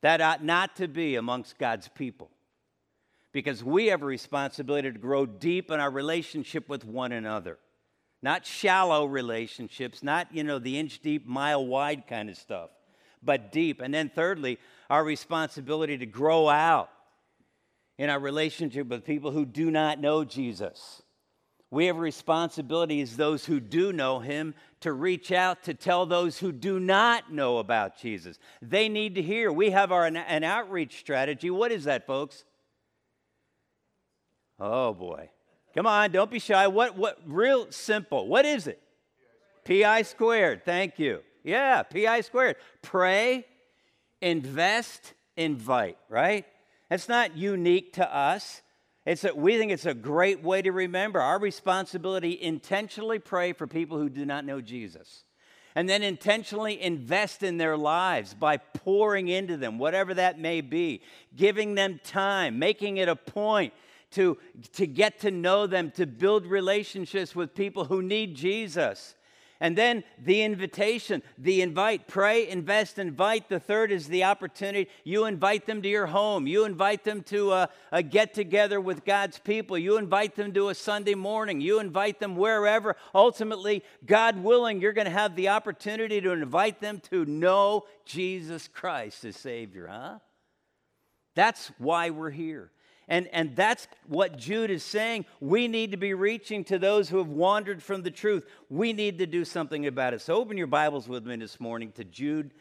That 0.00 0.22
ought 0.22 0.42
not 0.42 0.76
to 0.76 0.88
be 0.88 1.16
amongst 1.16 1.58
God's 1.58 1.88
people 1.88 2.30
because 3.32 3.62
we 3.62 3.88
have 3.88 4.00
a 4.00 4.06
responsibility 4.06 4.90
to 4.90 4.98
grow 4.98 5.26
deep 5.26 5.70
in 5.70 5.78
our 5.78 5.90
relationship 5.90 6.70
with 6.70 6.86
one 6.86 7.12
another. 7.12 7.58
Not 8.22 8.46
shallow 8.46 9.04
relationships, 9.04 10.02
not, 10.02 10.34
you 10.34 10.42
know, 10.42 10.58
the 10.58 10.78
inch 10.78 11.00
deep, 11.00 11.26
mile 11.26 11.66
wide 11.66 12.06
kind 12.06 12.30
of 12.30 12.38
stuff, 12.38 12.70
but 13.22 13.52
deep. 13.52 13.82
And 13.82 13.92
then, 13.92 14.08
thirdly, 14.08 14.58
our 14.88 15.04
responsibility 15.04 15.98
to 15.98 16.06
grow 16.06 16.48
out 16.48 16.88
in 17.98 18.08
our 18.08 18.18
relationship 18.18 18.86
with 18.86 19.04
people 19.04 19.32
who 19.32 19.44
do 19.44 19.70
not 19.70 20.00
know 20.00 20.24
Jesus. 20.24 21.02
We 21.74 21.86
have 21.86 21.96
a 21.96 22.00
responsibility 22.00 23.00
as 23.00 23.16
those 23.16 23.44
who 23.44 23.58
do 23.58 23.92
know 23.92 24.20
him 24.20 24.54
to 24.80 24.92
reach 24.92 25.32
out 25.32 25.64
to 25.64 25.74
tell 25.74 26.06
those 26.06 26.38
who 26.38 26.52
do 26.52 26.78
not 26.78 27.32
know 27.32 27.58
about 27.58 27.98
Jesus. 27.98 28.38
They 28.62 28.88
need 28.88 29.16
to 29.16 29.22
hear. 29.22 29.50
We 29.50 29.70
have 29.70 29.90
our 29.90 30.06
an 30.06 30.44
outreach 30.44 31.00
strategy. 31.00 31.50
What 31.50 31.72
is 31.72 31.84
that, 31.84 32.06
folks? 32.06 32.44
Oh 34.60 34.94
boy. 34.94 35.30
Come 35.74 35.88
on, 35.88 36.12
don't 36.12 36.30
be 36.30 36.38
shy. 36.38 36.68
What 36.68 36.96
what 36.96 37.18
real 37.26 37.66
simple. 37.72 38.28
What 38.28 38.44
is 38.44 38.68
it? 38.68 38.80
PI 39.64 40.02
squared. 40.02 40.64
Thank 40.64 41.00
you. 41.00 41.22
Yeah, 41.42 41.82
PI 41.82 42.20
squared. 42.20 42.54
Pray, 42.82 43.46
invest, 44.22 45.12
invite, 45.36 45.98
right? 46.08 46.46
That's 46.88 47.08
not 47.08 47.36
unique 47.36 47.94
to 47.94 48.16
us. 48.16 48.62
It's 49.06 49.24
a, 49.24 49.34
we 49.34 49.58
think 49.58 49.70
it's 49.70 49.86
a 49.86 49.94
great 49.94 50.42
way 50.42 50.62
to 50.62 50.72
remember 50.72 51.20
our 51.20 51.38
responsibility 51.38 52.40
intentionally 52.40 53.18
pray 53.18 53.52
for 53.52 53.66
people 53.66 53.98
who 53.98 54.08
do 54.08 54.24
not 54.24 54.44
know 54.44 54.60
Jesus. 54.60 55.24
And 55.74 55.88
then 55.88 56.02
intentionally 56.02 56.80
invest 56.80 57.42
in 57.42 57.58
their 57.58 57.76
lives 57.76 58.32
by 58.32 58.58
pouring 58.58 59.28
into 59.28 59.56
them, 59.56 59.78
whatever 59.78 60.14
that 60.14 60.38
may 60.38 60.60
be, 60.60 61.02
giving 61.34 61.74
them 61.74 62.00
time, 62.04 62.58
making 62.58 62.98
it 62.98 63.08
a 63.08 63.16
point 63.16 63.74
to, 64.12 64.38
to 64.74 64.86
get 64.86 65.18
to 65.20 65.32
know 65.32 65.66
them, 65.66 65.90
to 65.92 66.06
build 66.06 66.46
relationships 66.46 67.34
with 67.34 67.54
people 67.54 67.86
who 67.86 68.02
need 68.02 68.36
Jesus. 68.36 69.16
And 69.60 69.78
then 69.78 70.04
the 70.18 70.42
invitation, 70.42 71.22
the 71.38 71.62
invite, 71.62 72.08
pray, 72.08 72.48
invest, 72.48 72.98
invite. 72.98 73.48
The 73.48 73.60
third 73.60 73.92
is 73.92 74.08
the 74.08 74.24
opportunity. 74.24 74.90
You 75.04 75.26
invite 75.26 75.64
them 75.66 75.80
to 75.82 75.88
your 75.88 76.06
home. 76.06 76.46
You 76.46 76.64
invite 76.64 77.04
them 77.04 77.22
to 77.24 77.52
a, 77.52 77.68
a 77.92 78.02
get 78.02 78.34
together 78.34 78.80
with 78.80 79.04
God's 79.04 79.38
people. 79.38 79.78
You 79.78 79.96
invite 79.96 80.34
them 80.34 80.52
to 80.54 80.68
a 80.68 80.74
Sunday 80.74 81.14
morning. 81.14 81.60
You 81.60 81.78
invite 81.78 82.18
them 82.20 82.36
wherever. 82.36 82.96
Ultimately, 83.14 83.84
God 84.04 84.42
willing, 84.42 84.80
you're 84.80 84.92
going 84.92 85.06
to 85.06 85.10
have 85.10 85.36
the 85.36 85.48
opportunity 85.48 86.20
to 86.20 86.32
invite 86.32 86.80
them 86.80 87.00
to 87.10 87.24
know 87.24 87.84
Jesus 88.04 88.68
Christ 88.68 89.24
as 89.24 89.36
Savior, 89.36 89.86
huh? 89.86 90.18
That's 91.34 91.70
why 91.78 92.10
we're 92.10 92.30
here. 92.30 92.70
And, 93.08 93.28
and 93.28 93.54
that's 93.54 93.86
what 94.06 94.38
Jude 94.38 94.70
is 94.70 94.82
saying. 94.82 95.26
We 95.40 95.68
need 95.68 95.90
to 95.90 95.96
be 95.96 96.14
reaching 96.14 96.64
to 96.64 96.78
those 96.78 97.08
who 97.08 97.18
have 97.18 97.28
wandered 97.28 97.82
from 97.82 98.02
the 98.02 98.10
truth. 98.10 98.46
We 98.70 98.92
need 98.92 99.18
to 99.18 99.26
do 99.26 99.44
something 99.44 99.86
about 99.86 100.14
it. 100.14 100.22
So 100.22 100.36
open 100.36 100.56
your 100.56 100.66
Bibles 100.66 101.06
with 101.06 101.26
me 101.26 101.36
this 101.36 101.60
morning 101.60 101.92
to 101.92 102.04
Jude. 102.04 102.52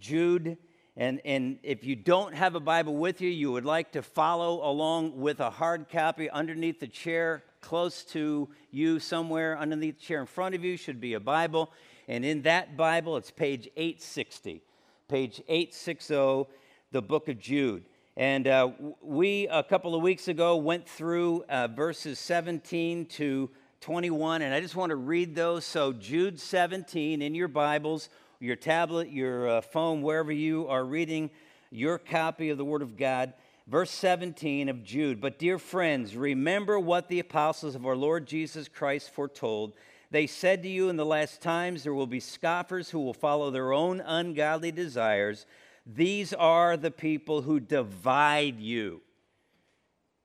Jude. 0.00 0.58
And, 0.96 1.20
and 1.24 1.58
if 1.62 1.84
you 1.84 1.94
don't 1.94 2.34
have 2.34 2.54
a 2.54 2.60
Bible 2.60 2.96
with 2.96 3.20
you, 3.20 3.28
you 3.28 3.52
would 3.52 3.66
like 3.66 3.92
to 3.92 4.02
follow 4.02 4.68
along 4.68 5.20
with 5.20 5.40
a 5.40 5.50
hard 5.50 5.88
copy 5.88 6.28
underneath 6.30 6.80
the 6.80 6.88
chair, 6.88 7.44
close 7.60 8.02
to 8.06 8.48
you, 8.70 8.98
somewhere 8.98 9.58
underneath 9.58 9.98
the 9.98 10.04
chair 10.04 10.20
in 10.20 10.26
front 10.26 10.54
of 10.54 10.64
you, 10.64 10.76
should 10.76 11.00
be 11.00 11.12
a 11.12 11.20
Bible. 11.20 11.70
And 12.08 12.24
in 12.24 12.42
that 12.42 12.76
Bible, 12.76 13.16
it's 13.16 13.30
page 13.30 13.68
860. 13.76 14.62
Page 15.08 15.42
860, 15.48 16.46
the 16.92 17.02
book 17.02 17.28
of 17.28 17.38
Jude. 17.38 17.84
And 18.18 18.48
uh, 18.48 18.70
we, 19.02 19.46
a 19.48 19.62
couple 19.62 19.94
of 19.94 20.00
weeks 20.00 20.26
ago, 20.26 20.56
went 20.56 20.88
through 20.88 21.44
uh, 21.50 21.68
verses 21.68 22.18
17 22.18 23.04
to 23.06 23.50
21, 23.82 24.40
and 24.40 24.54
I 24.54 24.60
just 24.62 24.74
want 24.74 24.88
to 24.88 24.96
read 24.96 25.34
those. 25.34 25.66
So, 25.66 25.92
Jude 25.92 26.40
17 26.40 27.20
in 27.20 27.34
your 27.34 27.48
Bibles, 27.48 28.08
your 28.40 28.56
tablet, 28.56 29.10
your 29.10 29.46
uh, 29.50 29.60
phone, 29.60 30.00
wherever 30.00 30.32
you 30.32 30.66
are 30.66 30.82
reading 30.82 31.28
your 31.70 31.98
copy 31.98 32.48
of 32.48 32.56
the 32.56 32.64
Word 32.64 32.80
of 32.80 32.96
God. 32.96 33.34
Verse 33.66 33.90
17 33.90 34.70
of 34.70 34.82
Jude. 34.82 35.20
But, 35.20 35.38
dear 35.38 35.58
friends, 35.58 36.16
remember 36.16 36.80
what 36.80 37.08
the 37.08 37.20
apostles 37.20 37.74
of 37.74 37.84
our 37.84 37.96
Lord 37.96 38.26
Jesus 38.26 38.66
Christ 38.66 39.12
foretold. 39.12 39.74
They 40.10 40.26
said 40.26 40.62
to 40.62 40.70
you 40.70 40.88
in 40.88 40.96
the 40.96 41.04
last 41.04 41.42
times, 41.42 41.82
there 41.82 41.92
will 41.92 42.06
be 42.06 42.20
scoffers 42.20 42.88
who 42.88 43.00
will 43.00 43.12
follow 43.12 43.50
their 43.50 43.74
own 43.74 44.00
ungodly 44.00 44.72
desires 44.72 45.44
these 45.86 46.32
are 46.32 46.76
the 46.76 46.90
people 46.90 47.42
who 47.42 47.60
divide 47.60 48.58
you, 48.58 49.02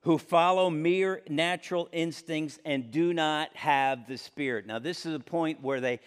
who 0.02 0.18
follow 0.18 0.70
mere 0.70 1.22
natural 1.30 1.88
instincts 1.92 2.60
and 2.66 2.90
do 2.90 3.14
not 3.14 3.56
have 3.56 4.08
the 4.08 4.18
Spirit. 4.18 4.66
Now, 4.66 4.80
this 4.80 5.06
is 5.06 5.14
a 5.14 5.20
point 5.20 5.62
where 5.62 5.80
they 5.80 6.00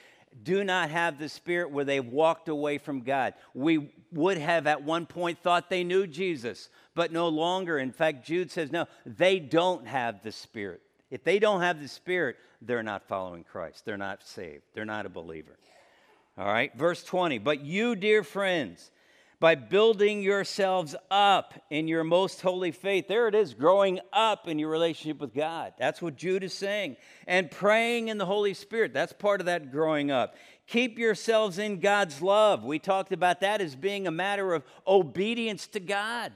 do 0.42 0.64
not 0.64 0.90
have 0.90 1.18
the 1.18 1.28
Spirit, 1.28 1.70
where 1.70 1.84
they've 1.84 2.04
walked 2.04 2.48
away 2.48 2.78
from 2.78 3.02
God. 3.02 3.34
We 3.54 3.92
would 4.10 4.38
have 4.38 4.66
at 4.66 4.82
one 4.82 5.06
point 5.06 5.38
thought 5.38 5.70
they 5.70 5.84
knew 5.84 6.08
Jesus, 6.08 6.68
but 6.96 7.12
no 7.12 7.28
longer. 7.28 7.78
In 7.78 7.92
fact, 7.92 8.26
Jude 8.26 8.50
says, 8.50 8.72
no, 8.72 8.86
they 9.06 9.38
don't 9.38 9.86
have 9.86 10.22
the 10.24 10.32
Spirit. 10.32 10.80
If 11.10 11.22
they 11.22 11.38
don't 11.38 11.60
have 11.60 11.80
the 11.80 11.86
Spirit, 11.86 12.36
they're 12.60 12.82
not 12.82 13.06
following 13.06 13.44
Christ. 13.44 13.84
They're 13.84 13.96
not 13.96 14.26
saved. 14.26 14.64
They're 14.74 14.84
not 14.84 15.06
a 15.06 15.10
believer. 15.10 15.56
All 16.36 16.46
right, 16.46 16.74
verse 16.76 17.04
20. 17.04 17.38
But 17.38 17.60
you, 17.60 17.94
dear 17.94 18.24
friends, 18.24 18.90
by 19.44 19.54
building 19.54 20.22
yourselves 20.22 20.96
up 21.10 21.52
in 21.68 21.86
your 21.86 22.02
most 22.02 22.40
holy 22.40 22.70
faith. 22.70 23.08
There 23.08 23.28
it 23.28 23.34
is, 23.34 23.52
growing 23.52 24.00
up 24.10 24.48
in 24.48 24.58
your 24.58 24.70
relationship 24.70 25.20
with 25.20 25.34
God. 25.34 25.74
That's 25.78 26.00
what 26.00 26.16
Jude 26.16 26.44
is 26.44 26.54
saying. 26.54 26.96
And 27.26 27.50
praying 27.50 28.08
in 28.08 28.16
the 28.16 28.24
Holy 28.24 28.54
Spirit. 28.54 28.94
That's 28.94 29.12
part 29.12 29.40
of 29.40 29.44
that 29.44 29.70
growing 29.70 30.10
up. 30.10 30.34
Keep 30.66 30.98
yourselves 30.98 31.58
in 31.58 31.80
God's 31.80 32.22
love. 32.22 32.64
We 32.64 32.78
talked 32.78 33.12
about 33.12 33.40
that 33.40 33.60
as 33.60 33.76
being 33.76 34.06
a 34.06 34.10
matter 34.10 34.54
of 34.54 34.64
obedience 34.86 35.66
to 35.66 35.80
God. 35.80 36.32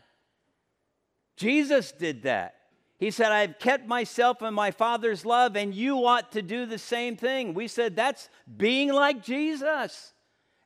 Jesus 1.38 1.92
did 1.92 2.24
that. 2.24 2.56
He 2.98 3.10
said, 3.10 3.32
I've 3.32 3.58
kept 3.58 3.86
myself 3.86 4.42
in 4.42 4.52
my 4.52 4.70
Father's 4.70 5.24
love, 5.24 5.56
and 5.56 5.74
you 5.74 6.04
ought 6.04 6.32
to 6.32 6.42
do 6.42 6.66
the 6.66 6.76
same 6.76 7.16
thing. 7.16 7.54
We 7.54 7.68
said, 7.68 7.96
that's 7.96 8.28
being 8.54 8.92
like 8.92 9.24
Jesus. 9.24 10.12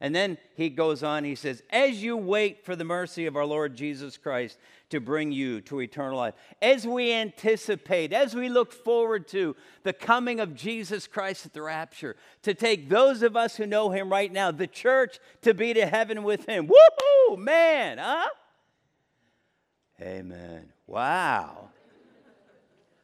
And 0.03 0.13
then 0.13 0.37
he 0.57 0.69
goes 0.69 1.05
on, 1.05 1.23
he 1.23 1.37
says, 1.37 1.63
As 1.71 2.03
you 2.03 2.17
wait 2.17 2.65
for 2.65 2.75
the 2.75 2.85
mercy 2.85 3.27
of 3.27 3.37
our 3.37 3.47
Lord 3.47 3.77
Jesus 3.77 4.19
Christ 4.19 4.59
to 4.91 5.01
bring 5.01 5.31
you 5.31 5.61
to 5.61 5.81
eternal 5.81 6.19
life, 6.19 6.35
as 6.61 6.85
we 6.85 7.13
anticipate, 7.13 8.13
as 8.13 8.35
we 8.35 8.49
look 8.49 8.73
forward 8.73 9.29
to 9.29 9.55
the 9.85 9.93
coming 9.93 10.41
of 10.41 10.57
Jesus 10.57 11.07
Christ 11.07 11.47
at 11.47 11.53
the 11.53 11.63
rapture, 11.63 12.17
to 12.43 12.53
take 12.53 12.89
those 12.89 13.23
of 13.23 13.37
us 13.37 13.57
who 13.57 13.65
know 13.65 13.91
him 13.91 14.11
right 14.11 14.33
now, 14.33 14.51
the 14.51 14.67
church, 14.67 15.21
to 15.43 15.55
be 15.55 15.73
to 15.73 15.87
heaven 15.87 16.25
with 16.25 16.47
him. 16.47 16.67
Woohoo, 16.67 17.39
man, 17.39 17.99
huh? 17.99 18.29
Amen. 20.01 20.73
Wow. 20.89 21.69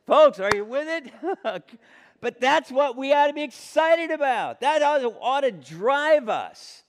Folks, 0.05 0.41
are 0.41 0.51
you 0.53 0.65
with 0.65 0.89
it? 0.89 1.63
but 2.21 2.41
that's 2.41 2.73
what 2.73 2.97
we 2.97 3.13
ought 3.13 3.29
to 3.29 3.35
be 3.35 3.45
excited 3.45 4.11
about. 4.11 4.59
That 4.63 4.83
ought 4.83 4.99
to, 4.99 5.11
ought 5.21 5.43
to 5.43 5.53
drive 5.53 6.29
us 6.29 6.83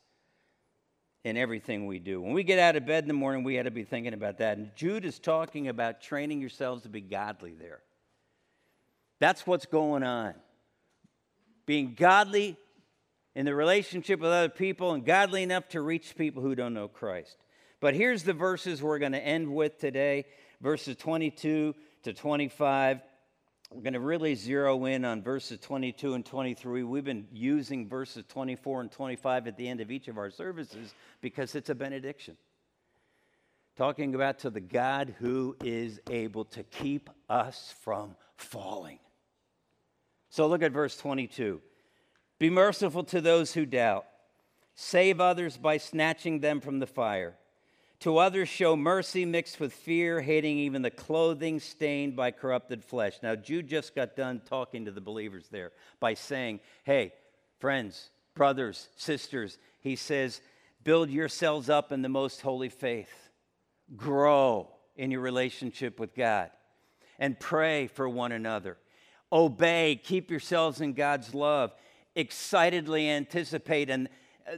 in 1.24 1.38
everything 1.38 1.86
we 1.86 2.00
do. 2.00 2.22
When 2.22 2.34
we 2.34 2.44
get 2.44 2.60
out 2.60 2.76
of 2.76 2.86
bed 2.86 3.04
in 3.04 3.08
the 3.08 3.14
morning, 3.14 3.44
we 3.44 3.56
had 3.56 3.66
to 3.66 3.72
be 3.72 3.84
thinking 3.84 4.14
about 4.14 4.38
that. 4.38 4.58
And 4.58 4.72
Jude 4.76 5.06
is 5.06 5.20
talking 5.20 5.68
about 5.68 6.02
training 6.02 6.40
yourselves 6.40 6.84
to 6.84 6.90
be 6.90 7.02
godly 7.02 7.54
there. 7.54 7.82
That's 9.20 9.46
what's 9.46 9.66
going 9.66 10.04
on. 10.04 10.34
Being 11.66 11.94
godly 11.94 12.58
in 13.36 13.46
the 13.46 13.54
relationship 13.54 14.20
with 14.20 14.32
other 14.32 14.50
people 14.50 14.94
and 14.94 15.06
godly 15.06 15.44
enough 15.44 15.68
to 15.70 15.82
reach 15.82 16.16
people 16.16 16.42
who 16.42 16.56
don't 16.56 16.74
know 16.74 16.88
Christ. 16.88 17.38
But 17.82 17.94
here's 17.94 18.24
the 18.24 18.34
verses 18.34 18.82
we're 18.82 19.00
going 19.00 19.12
to 19.12 19.24
end 19.24 19.54
with 19.54 19.78
today 19.78 20.26
verses 20.62 20.96
22 20.98 21.76
to 22.04 22.14
25. 22.14 23.02
We're 23.72 23.82
going 23.82 23.94
to 23.94 24.00
really 24.00 24.34
zero 24.34 24.86
in 24.86 25.06
on 25.06 25.22
verses 25.22 25.60
22 25.60 26.16
and 26.16 26.26
23. 26.26 26.84
We've 26.84 27.04
been 27.04 27.28
using 27.32 27.88
verses 27.88 28.24
24 28.28 28.82
and 28.82 28.92
25 28.92 29.48
at 29.48 29.58
the 29.58 29.68
end 29.68 29.80
of 29.80 29.92
each 29.92 30.08
of 30.08 30.18
our 30.18 30.32
services 30.32 30.94
because 31.22 31.54
it's 31.54 31.70
a 31.70 31.76
benediction. 31.76 32.36
Talking 33.78 34.16
about 34.16 34.40
to 34.40 34.50
the 34.50 34.60
God 34.60 35.14
who 35.20 35.56
is 35.64 36.00
able 36.10 36.46
to 36.46 36.64
keep 36.64 37.10
us 37.30 37.74
from 37.82 38.16
falling. 38.38 39.00
So 40.30 40.48
look 40.48 40.64
at 40.64 40.72
verse 40.72 40.98
22. 40.98 41.62
Be 42.40 42.50
merciful 42.50 43.04
to 43.06 43.22
those 43.22 43.54
who 43.54 43.66
doubt, 43.66 44.06
save 44.74 45.22
others 45.22 45.58
by 45.58 45.78
snatching 45.78 46.40
them 46.40 46.60
from 46.60 46.80
the 46.80 46.88
fire. 46.88 47.36
To 48.02 48.18
others, 48.18 48.48
show 48.48 48.78
mercy 48.78 49.26
mixed 49.26 49.60
with 49.60 49.74
fear, 49.74 50.22
hating 50.22 50.58
even 50.58 50.82
the 50.82 50.90
clothing 50.90 51.60
stained 51.60 52.16
by 52.16 52.32
corrupted 52.32 52.84
flesh. 52.84 53.20
Now, 53.22 53.36
Jude 53.36 53.68
just 53.68 53.94
got 53.94 54.16
done 54.16 54.42
talking 54.46 54.86
to 54.86 54.92
the 54.92 55.02
believers 55.02 55.48
there 55.52 55.72
by 56.00 56.14
saying, 56.14 56.62
Hey, 56.86 57.14
friends, 57.60 58.10
brothers, 58.36 58.88
sisters, 58.96 59.58
he 59.82 59.98
says, 59.98 60.40
build 60.84 61.10
yourselves 61.10 61.70
up 61.70 61.92
in 61.92 62.02
the 62.02 62.08
most 62.10 62.40
holy 62.42 62.70
faith, 62.70 63.30
grow 63.98 64.70
in 64.96 65.12
your 65.12 65.22
relationship 65.22 66.00
with 66.00 66.16
God, 66.16 66.52
and 67.20 67.38
pray 67.38 67.88
for 67.88 68.08
one 68.08 68.32
another. 68.32 68.78
Obey, 69.30 70.00
keep 70.02 70.32
yourselves 70.32 70.80
in 70.80 70.94
God's 70.94 71.36
love, 71.36 71.74
excitedly 72.16 73.10
anticipate 73.10 73.90
and 73.90 74.08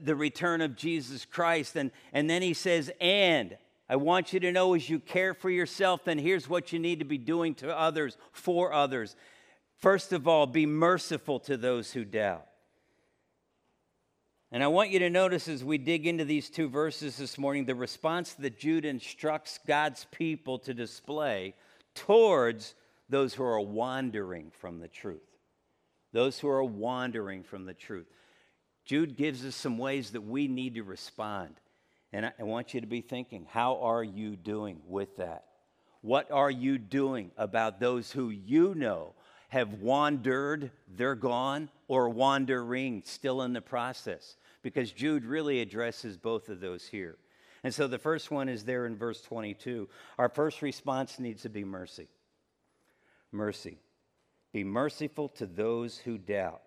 the 0.01 0.15
return 0.15 0.61
of 0.61 0.75
Jesus 0.75 1.25
Christ. 1.25 1.75
And, 1.75 1.91
and 2.13 2.29
then 2.29 2.41
he 2.41 2.53
says, 2.53 2.91
and 2.99 3.57
I 3.89 3.97
want 3.97 4.31
you 4.31 4.39
to 4.39 4.51
know 4.51 4.73
as 4.73 4.89
you 4.89 4.99
care 4.99 5.33
for 5.33 5.49
yourself, 5.49 6.05
then 6.05 6.17
here's 6.17 6.47
what 6.47 6.71
you 6.71 6.79
need 6.79 6.99
to 6.99 7.05
be 7.05 7.17
doing 7.17 7.55
to 7.55 7.77
others, 7.77 8.17
for 8.31 8.71
others. 8.71 9.15
First 9.77 10.13
of 10.13 10.27
all, 10.27 10.47
be 10.47 10.65
merciful 10.65 11.39
to 11.41 11.57
those 11.57 11.91
who 11.91 12.05
doubt. 12.05 12.45
And 14.51 14.63
I 14.63 14.67
want 14.67 14.89
you 14.89 14.99
to 14.99 15.09
notice 15.09 15.47
as 15.47 15.63
we 15.63 15.77
dig 15.77 16.05
into 16.05 16.25
these 16.25 16.49
two 16.49 16.67
verses 16.67 17.17
this 17.17 17.37
morning 17.37 17.65
the 17.65 17.75
response 17.75 18.33
that 18.33 18.59
Jude 18.59 18.85
instructs 18.85 19.59
God's 19.65 20.05
people 20.11 20.59
to 20.59 20.73
display 20.73 21.55
towards 21.95 22.75
those 23.09 23.33
who 23.33 23.43
are 23.43 23.61
wandering 23.61 24.51
from 24.59 24.79
the 24.79 24.89
truth. 24.89 25.21
Those 26.11 26.37
who 26.39 26.49
are 26.49 26.63
wandering 26.63 27.43
from 27.43 27.65
the 27.65 27.73
truth. 27.73 28.07
Jude 28.85 29.15
gives 29.15 29.45
us 29.45 29.55
some 29.55 29.77
ways 29.77 30.11
that 30.11 30.21
we 30.21 30.47
need 30.47 30.75
to 30.75 30.83
respond. 30.83 31.55
And 32.13 32.25
I, 32.25 32.43
want 32.43 32.73
you 32.73 32.81
to 32.81 32.87
be 32.87 33.01
thinking 33.01 33.47
how 33.49 33.77
are 33.81 34.03
you 34.03 34.35
doing 34.35 34.81
with 34.87 35.17
that? 35.17 35.45
What 36.01 36.31
are 36.31 36.51
you 36.51 36.77
doing 36.77 37.31
about 37.37 37.79
those 37.79 38.11
who 38.11 38.29
you 38.29 38.75
know 38.75 39.13
have 39.49 39.75
wandered, 39.75 40.71
they're 40.87 41.15
gone, 41.15 41.69
or 41.87 42.09
wandering, 42.09 43.03
still 43.05 43.43
in 43.43 43.53
the 43.53 43.61
process? 43.61 44.35
Because 44.61 44.91
Jude 44.91 45.25
really 45.25 45.61
addresses 45.61 46.17
both 46.17 46.49
of 46.49 46.59
those 46.59 46.87
here. 46.87 47.17
And 47.63 47.73
so 47.73 47.87
the 47.87 47.99
first 47.99 48.31
one 48.31 48.49
is 48.49 48.65
there 48.65 48.87
in 48.87 48.97
verse 48.97 49.21
22. 49.21 49.87
Our 50.17 50.29
first 50.29 50.61
response 50.61 51.19
needs 51.19 51.43
to 51.43 51.49
be 51.49 51.63
mercy. 51.63 52.07
Mercy. 53.31 53.77
Be 54.51 54.63
merciful 54.63 55.29
to 55.29 55.45
those 55.45 55.97
who 55.99 56.17
doubt. 56.17 56.61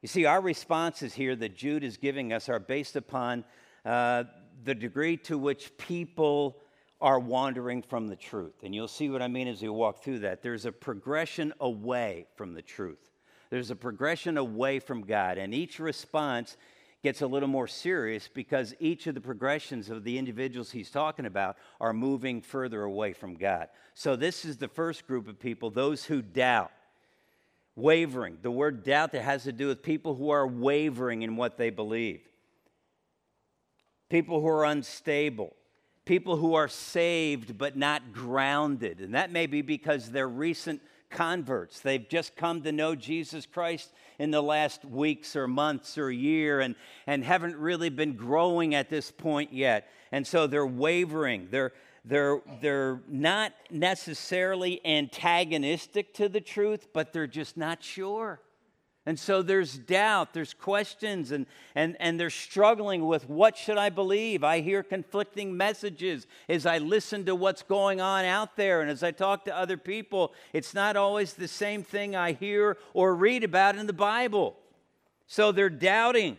You 0.00 0.08
see, 0.08 0.26
our 0.26 0.40
responses 0.40 1.12
here 1.12 1.34
that 1.34 1.56
Jude 1.56 1.82
is 1.82 1.96
giving 1.96 2.32
us 2.32 2.48
are 2.48 2.60
based 2.60 2.94
upon 2.94 3.44
uh, 3.84 4.24
the 4.62 4.74
degree 4.74 5.16
to 5.18 5.36
which 5.36 5.76
people 5.76 6.58
are 7.00 7.18
wandering 7.18 7.82
from 7.82 8.06
the 8.06 8.16
truth. 8.16 8.62
And 8.62 8.74
you'll 8.74 8.88
see 8.88 9.08
what 9.08 9.22
I 9.22 9.28
mean 9.28 9.48
as 9.48 9.60
we 9.60 9.68
walk 9.68 10.02
through 10.02 10.20
that. 10.20 10.42
There's 10.42 10.66
a 10.66 10.72
progression 10.72 11.52
away 11.60 12.26
from 12.36 12.54
the 12.54 12.62
truth, 12.62 13.10
there's 13.50 13.70
a 13.70 13.76
progression 13.76 14.38
away 14.38 14.78
from 14.78 15.02
God. 15.02 15.36
And 15.38 15.52
each 15.52 15.80
response 15.80 16.56
gets 17.02 17.22
a 17.22 17.26
little 17.26 17.48
more 17.48 17.68
serious 17.68 18.28
because 18.28 18.74
each 18.80 19.06
of 19.06 19.14
the 19.14 19.20
progressions 19.20 19.88
of 19.88 20.02
the 20.04 20.18
individuals 20.18 20.70
he's 20.70 20.90
talking 20.90 21.26
about 21.26 21.56
are 21.80 21.92
moving 21.92 22.40
further 22.40 22.82
away 22.82 23.12
from 23.12 23.34
God. 23.36 23.68
So, 23.94 24.16
this 24.16 24.44
is 24.44 24.56
the 24.56 24.68
first 24.68 25.06
group 25.06 25.28
of 25.28 25.38
people, 25.38 25.70
those 25.70 26.04
who 26.04 26.22
doubt 26.22 26.72
wavering. 27.78 28.38
The 28.42 28.50
word 28.50 28.82
doubt 28.82 29.12
that 29.12 29.22
has 29.22 29.44
to 29.44 29.52
do 29.52 29.68
with 29.68 29.82
people 29.82 30.14
who 30.14 30.30
are 30.30 30.46
wavering 30.46 31.22
in 31.22 31.36
what 31.36 31.56
they 31.56 31.70
believe, 31.70 32.20
people 34.10 34.40
who 34.40 34.48
are 34.48 34.64
unstable, 34.64 35.54
people 36.04 36.36
who 36.36 36.54
are 36.54 36.68
saved 36.68 37.56
but 37.56 37.76
not 37.76 38.12
grounded. 38.12 39.00
And 39.00 39.14
that 39.14 39.30
may 39.30 39.46
be 39.46 39.62
because 39.62 40.10
they're 40.10 40.28
recent 40.28 40.82
converts. 41.10 41.80
They've 41.80 42.06
just 42.06 42.36
come 42.36 42.62
to 42.62 42.72
know 42.72 42.94
Jesus 42.94 43.46
Christ 43.46 43.92
in 44.18 44.30
the 44.30 44.42
last 44.42 44.84
weeks 44.84 45.36
or 45.36 45.46
months 45.46 45.96
or 45.96 46.10
year 46.10 46.60
and, 46.60 46.74
and 47.06 47.24
haven't 47.24 47.56
really 47.56 47.88
been 47.88 48.14
growing 48.14 48.74
at 48.74 48.90
this 48.90 49.10
point 49.10 49.52
yet. 49.52 49.88
And 50.12 50.26
so 50.26 50.46
they're 50.46 50.66
wavering. 50.66 51.48
They're, 51.50 51.72
they're, 52.08 52.40
they're 52.62 53.00
not 53.06 53.52
necessarily 53.70 54.80
antagonistic 54.84 56.14
to 56.14 56.28
the 56.28 56.40
truth, 56.40 56.88
but 56.94 57.12
they're 57.12 57.26
just 57.26 57.56
not 57.56 57.82
sure. 57.82 58.40
And 59.04 59.18
so 59.18 59.42
there's 59.42 59.76
doubt, 59.76 60.32
there's 60.32 60.54
questions, 60.54 61.32
and, 61.32 61.46
and, 61.74 61.96
and 62.00 62.18
they're 62.18 62.30
struggling 62.30 63.06
with 63.06 63.28
what 63.28 63.56
should 63.56 63.76
I 63.76 63.90
believe? 63.90 64.42
I 64.42 64.60
hear 64.60 64.82
conflicting 64.82 65.56
messages 65.56 66.26
as 66.48 66.64
I 66.64 66.78
listen 66.78 67.26
to 67.26 67.34
what's 67.34 67.62
going 67.62 68.00
on 68.00 68.24
out 68.24 68.56
there. 68.56 68.80
And 68.80 68.90
as 68.90 69.02
I 69.02 69.10
talk 69.10 69.44
to 69.44 69.56
other 69.56 69.76
people, 69.76 70.32
it's 70.54 70.74
not 70.74 70.96
always 70.96 71.34
the 71.34 71.48
same 71.48 71.82
thing 71.82 72.16
I 72.16 72.32
hear 72.32 72.78
or 72.94 73.14
read 73.14 73.44
about 73.44 73.76
in 73.76 73.86
the 73.86 73.92
Bible. 73.92 74.56
So 75.26 75.52
they're 75.52 75.70
doubting. 75.70 76.38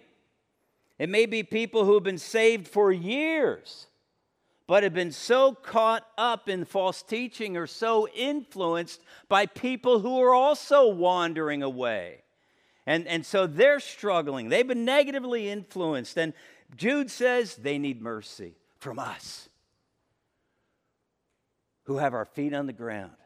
It 0.98 1.10
may 1.10 1.28
be 1.28 1.44
people 1.44 1.86
who 1.86 1.94
have 1.94 2.04
been 2.04 2.18
saved 2.18 2.68
for 2.68 2.92
years 2.92 3.88
but 4.70 4.84
have 4.84 4.94
been 4.94 5.12
so 5.12 5.52
caught 5.52 6.06
up 6.16 6.48
in 6.48 6.64
false 6.64 7.02
teaching 7.02 7.58
or 7.58 7.66
so 7.66 8.08
influenced 8.10 9.02
by 9.28 9.48
people 9.48 9.98
who 10.00 10.22
are 10.22 10.36
also 10.36 10.90
wandering 10.90 11.64
away. 11.64 12.22
And, 12.86 13.08
and 13.08 13.26
so 13.26 13.48
they're 13.48 13.80
struggling. 13.80 14.48
They've 14.48 14.68
been 14.68 14.86
negatively 14.86 15.50
influenced. 15.50 16.20
And 16.20 16.34
Jude 16.76 17.10
says 17.10 17.56
they 17.56 17.80
need 17.80 18.00
mercy 18.00 18.54
from 18.78 19.00
us 19.00 19.50
who 21.86 21.98
have 21.98 22.14
our 22.14 22.26
feet 22.26 22.54
on 22.54 22.68
the 22.68 22.72
ground, 22.72 23.18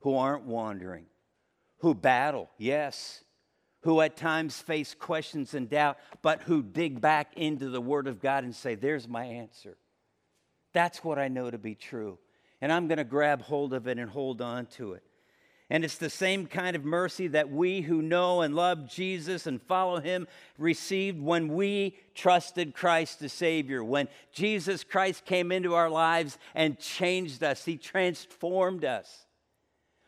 who 0.00 0.16
aren't 0.16 0.44
wandering, 0.44 1.04
who 1.80 1.92
battle, 1.92 2.48
yes, 2.56 3.22
who 3.82 4.00
at 4.00 4.16
times 4.16 4.62
face 4.62 4.94
questions 4.94 5.52
and 5.52 5.68
doubt, 5.68 5.98
but 6.22 6.40
who 6.40 6.62
dig 6.62 7.02
back 7.02 7.36
into 7.36 7.68
the 7.68 7.82
Word 7.82 8.06
of 8.06 8.18
God 8.18 8.44
and 8.44 8.56
say, 8.56 8.76
There's 8.76 9.06
my 9.06 9.24
answer. 9.24 9.76
That's 10.72 11.02
what 11.02 11.18
I 11.18 11.28
know 11.28 11.50
to 11.50 11.58
be 11.58 11.74
true. 11.74 12.18
And 12.60 12.72
I'm 12.72 12.88
going 12.88 12.98
to 12.98 13.04
grab 13.04 13.42
hold 13.42 13.72
of 13.72 13.86
it 13.86 13.98
and 13.98 14.10
hold 14.10 14.40
on 14.40 14.66
to 14.66 14.94
it. 14.94 15.02
And 15.70 15.84
it's 15.84 15.98
the 15.98 16.08
same 16.08 16.46
kind 16.46 16.74
of 16.76 16.84
mercy 16.84 17.28
that 17.28 17.50
we 17.50 17.82
who 17.82 18.00
know 18.00 18.40
and 18.40 18.54
love 18.54 18.88
Jesus 18.88 19.46
and 19.46 19.60
follow 19.60 20.00
him 20.00 20.26
received 20.56 21.20
when 21.20 21.48
we 21.54 21.98
trusted 22.14 22.74
Christ 22.74 23.20
the 23.20 23.28
Savior. 23.28 23.84
When 23.84 24.08
Jesus 24.32 24.82
Christ 24.82 25.26
came 25.26 25.52
into 25.52 25.74
our 25.74 25.90
lives 25.90 26.38
and 26.54 26.78
changed 26.78 27.42
us, 27.42 27.66
he 27.66 27.76
transformed 27.76 28.86
us. 28.86 29.26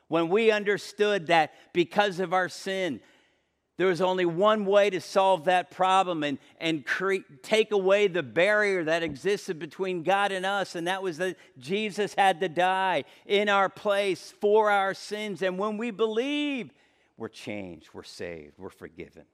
When 0.09 0.31
we 0.31 0.51
understood 0.51 1.27
that 1.27 1.53
because 1.75 2.21
of 2.21 2.33
our 2.33 2.49
sin, 2.49 3.01
there 3.81 3.89
was 3.89 4.03
only 4.03 4.27
one 4.27 4.67
way 4.67 4.91
to 4.91 5.01
solve 5.01 5.47
that 5.47 5.71
problem 5.71 6.23
and, 6.23 6.37
and 6.61 6.85
take 7.43 7.73
away 7.73 8.09
the 8.09 8.23
barrier 8.23 8.85
that 8.85 9.03
existed 9.03 9.59
between 9.59 10.03
God 10.03 10.33
and 10.33 10.45
us, 10.45 10.75
and 10.75 10.87
that 10.87 11.03
was 11.03 11.17
that 11.17 11.39
Jesus 11.59 12.13
had 12.13 12.41
to 12.41 12.49
die 12.51 13.05
in 13.25 13.49
our 13.49 13.71
place 13.71 14.35
for 14.39 14.71
our 14.71 14.93
sins. 14.93 15.41
And 15.41 15.59
when 15.59 15.79
we 15.79 15.93
believe, 15.93 16.75
we're 17.17 17.29
changed, 17.29 17.89
we're 17.95 18.03
saved, 18.03 18.59
we're 18.59 18.69
forgiven. 18.69 19.25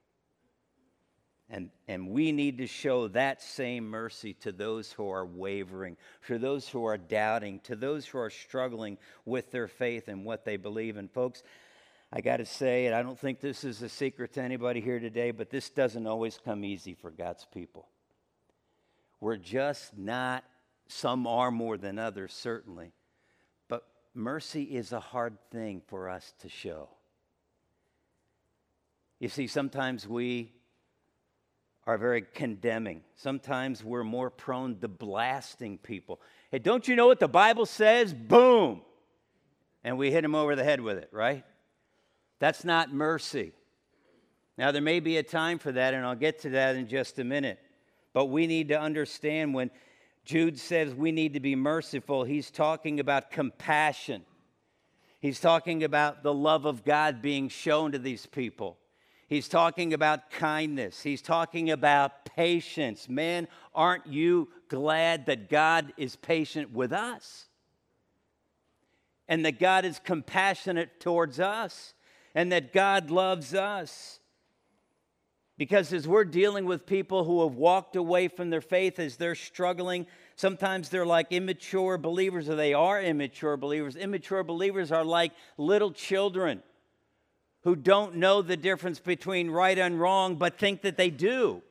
And, 1.50 1.70
and 1.88 2.10
we 2.10 2.30
need 2.30 2.58
to 2.58 2.68
show 2.68 3.08
that 3.08 3.42
same 3.42 3.88
mercy 3.88 4.32
to 4.34 4.52
those 4.52 4.92
who 4.92 5.10
are 5.10 5.26
wavering, 5.26 5.96
to 6.28 6.38
those 6.38 6.68
who 6.68 6.84
are 6.84 6.98
doubting, 6.98 7.58
to 7.64 7.74
those 7.74 8.06
who 8.06 8.18
are 8.18 8.30
struggling 8.30 8.96
with 9.24 9.50
their 9.50 9.66
faith 9.66 10.06
and 10.06 10.24
what 10.24 10.44
they 10.44 10.56
believe. 10.56 10.96
And, 10.98 11.10
folks, 11.10 11.42
I 12.12 12.20
got 12.20 12.36
to 12.36 12.46
say, 12.46 12.86
and 12.86 12.94
I 12.94 13.02
don't 13.02 13.18
think 13.18 13.40
this 13.40 13.64
is 13.64 13.82
a 13.82 13.88
secret 13.88 14.34
to 14.34 14.42
anybody 14.42 14.80
here 14.80 15.00
today, 15.00 15.32
but 15.32 15.50
this 15.50 15.70
doesn't 15.70 16.06
always 16.06 16.38
come 16.42 16.64
easy 16.64 16.94
for 16.94 17.10
God's 17.10 17.46
people. 17.52 17.88
We're 19.20 19.36
just 19.36 19.96
not, 19.96 20.44
some 20.88 21.26
are 21.26 21.50
more 21.50 21.76
than 21.76 21.98
others, 21.98 22.32
certainly. 22.32 22.92
But 23.68 23.84
mercy 24.14 24.62
is 24.62 24.92
a 24.92 25.00
hard 25.00 25.36
thing 25.50 25.82
for 25.88 26.08
us 26.08 26.32
to 26.40 26.48
show. 26.48 26.88
You 29.18 29.28
see, 29.28 29.46
sometimes 29.46 30.06
we 30.06 30.52
are 31.86 31.98
very 31.98 32.22
condemning. 32.22 33.02
Sometimes 33.14 33.82
we're 33.82 34.04
more 34.04 34.30
prone 34.30 34.78
to 34.80 34.88
blasting 34.88 35.78
people. 35.78 36.20
Hey, 36.50 36.58
don't 36.58 36.86
you 36.86 36.96
know 36.96 37.06
what 37.06 37.20
the 37.20 37.28
Bible 37.28 37.66
says? 37.66 38.12
Boom! 38.12 38.82
And 39.82 39.96
we 39.96 40.10
hit 40.10 40.22
them 40.22 40.34
over 40.34 40.54
the 40.56 40.64
head 40.64 40.80
with 40.80 40.98
it, 40.98 41.08
right? 41.12 41.44
That's 42.38 42.64
not 42.64 42.92
mercy. 42.92 43.52
Now, 44.58 44.72
there 44.72 44.82
may 44.82 45.00
be 45.00 45.18
a 45.18 45.22
time 45.22 45.58
for 45.58 45.72
that, 45.72 45.94
and 45.94 46.04
I'll 46.04 46.14
get 46.14 46.40
to 46.40 46.50
that 46.50 46.76
in 46.76 46.88
just 46.88 47.18
a 47.18 47.24
minute. 47.24 47.58
But 48.12 48.26
we 48.26 48.46
need 48.46 48.68
to 48.68 48.80
understand 48.80 49.52
when 49.52 49.70
Jude 50.24 50.58
says 50.58 50.94
we 50.94 51.12
need 51.12 51.34
to 51.34 51.40
be 51.40 51.54
merciful, 51.54 52.24
he's 52.24 52.50
talking 52.50 52.98
about 53.00 53.30
compassion. 53.30 54.24
He's 55.20 55.40
talking 55.40 55.84
about 55.84 56.22
the 56.22 56.32
love 56.32 56.64
of 56.64 56.84
God 56.84 57.20
being 57.20 57.48
shown 57.48 57.92
to 57.92 57.98
these 57.98 58.26
people. 58.26 58.78
He's 59.28 59.48
talking 59.48 59.92
about 59.92 60.30
kindness. 60.30 61.02
He's 61.02 61.20
talking 61.20 61.70
about 61.70 62.24
patience. 62.24 63.08
Man, 63.08 63.48
aren't 63.74 64.06
you 64.06 64.48
glad 64.68 65.26
that 65.26 65.50
God 65.50 65.92
is 65.96 66.16
patient 66.16 66.72
with 66.72 66.92
us? 66.92 67.46
And 69.28 69.44
that 69.44 69.58
God 69.58 69.84
is 69.84 69.98
compassionate 69.98 71.00
towards 71.00 71.40
us? 71.40 71.92
And 72.36 72.52
that 72.52 72.72
God 72.74 73.10
loves 73.10 73.54
us? 73.54 74.20
Because 75.58 75.90
as 75.94 76.06
we're 76.06 76.24
dealing 76.24 76.66
with 76.66 76.84
people 76.84 77.24
who 77.24 77.42
have 77.42 77.54
walked 77.54 77.96
away 77.96 78.28
from 78.28 78.50
their 78.50 78.60
faith, 78.60 78.98
as 78.98 79.16
they're 79.16 79.34
struggling, 79.34 80.06
sometimes 80.36 80.90
they're 80.90 81.06
like 81.06 81.32
immature 81.32 81.96
believers, 81.96 82.50
or 82.50 82.54
they 82.54 82.74
are 82.74 83.02
immature 83.02 83.56
believers. 83.56 83.96
Immature 83.96 84.44
believers 84.44 84.92
are 84.92 85.04
like 85.04 85.32
little 85.56 85.90
children 85.90 86.62
who 87.62 87.74
don't 87.74 88.16
know 88.16 88.42
the 88.42 88.56
difference 88.56 89.00
between 89.00 89.50
right 89.50 89.78
and 89.78 89.98
wrong, 89.98 90.36
but 90.36 90.58
think 90.58 90.82
that 90.82 90.98
they 90.98 91.08
do. 91.08 91.62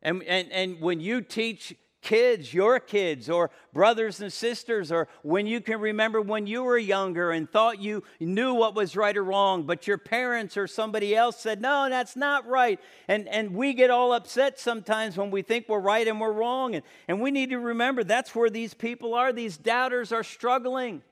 And, 0.00 0.22
and, 0.22 0.50
and 0.50 0.80
when 0.80 1.00
you 1.00 1.20
teach 1.20 1.76
kids, 2.02 2.52
your 2.54 2.80
kids, 2.80 3.28
or 3.28 3.50
brothers 3.72 4.20
and 4.20 4.32
sisters, 4.32 4.90
or 4.90 5.08
when 5.22 5.46
you 5.46 5.60
can 5.60 5.80
remember 5.80 6.20
when 6.20 6.46
you 6.46 6.62
were 6.62 6.78
younger 6.78 7.30
and 7.30 7.50
thought 7.50 7.80
you 7.80 8.02
knew 8.18 8.54
what 8.54 8.74
was 8.74 8.96
right 8.96 9.16
or 9.16 9.24
wrong, 9.24 9.64
but 9.64 9.86
your 9.86 9.98
parents 9.98 10.56
or 10.56 10.66
somebody 10.66 11.14
else 11.14 11.38
said, 11.38 11.60
No, 11.60 11.88
that's 11.88 12.16
not 12.16 12.46
right. 12.46 12.80
And, 13.08 13.28
and 13.28 13.54
we 13.54 13.74
get 13.74 13.90
all 13.90 14.12
upset 14.12 14.58
sometimes 14.58 15.16
when 15.16 15.30
we 15.30 15.42
think 15.42 15.68
we're 15.68 15.80
right 15.80 16.06
and 16.06 16.20
we're 16.20 16.32
wrong. 16.32 16.74
And, 16.74 16.84
and 17.08 17.20
we 17.20 17.30
need 17.30 17.50
to 17.50 17.58
remember 17.58 18.02
that's 18.02 18.34
where 18.34 18.50
these 18.50 18.74
people 18.74 19.14
are. 19.14 19.32
These 19.32 19.56
doubters 19.56 20.12
are 20.12 20.24
struggling. 20.24 21.02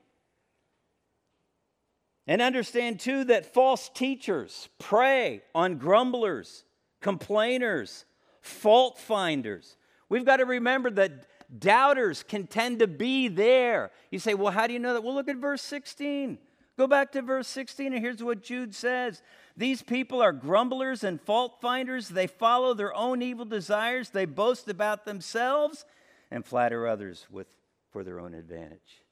And 2.29 2.43
understand 2.43 2.99
too 2.99 3.23
that 3.25 3.53
false 3.53 3.89
teachers 3.89 4.69
prey 4.77 5.41
on 5.55 5.77
grumblers, 5.77 6.63
complainers, 7.01 8.05
fault 8.41 8.99
finders. 8.99 9.75
We've 10.09 10.25
got 10.25 10.37
to 10.37 10.45
remember 10.45 10.89
that 10.91 11.25
doubters 11.57 12.23
can 12.23 12.47
tend 12.47 12.79
to 12.79 12.87
be 12.87 13.27
there. 13.27 13.91
You 14.11 14.19
say, 14.19 14.33
well, 14.33 14.51
how 14.51 14.67
do 14.67 14.73
you 14.73 14.79
know 14.79 14.93
that? 14.93 15.03
Well, 15.03 15.13
look 15.13 15.29
at 15.29 15.37
verse 15.37 15.61
16. 15.61 16.37
Go 16.77 16.87
back 16.87 17.11
to 17.11 17.21
verse 17.21 17.47
16, 17.47 17.93
and 17.93 18.01
here's 18.01 18.23
what 18.23 18.41
Jude 18.41 18.73
says 18.73 19.21
These 19.57 19.81
people 19.81 20.21
are 20.21 20.31
grumblers 20.31 21.03
and 21.03 21.21
fault 21.21 21.59
finders. 21.61 22.07
They 22.09 22.27
follow 22.27 22.73
their 22.73 22.95
own 22.95 23.21
evil 23.21 23.45
desires, 23.45 24.09
they 24.09 24.25
boast 24.25 24.67
about 24.69 25.05
themselves 25.05 25.85
and 26.31 26.45
flatter 26.45 26.87
others 26.87 27.27
with, 27.29 27.47
for 27.91 28.03
their 28.03 28.19
own 28.19 28.33
advantage. 28.33 29.03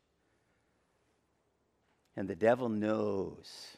And 2.16 2.28
the 2.28 2.36
devil 2.36 2.70
knows 2.70 3.78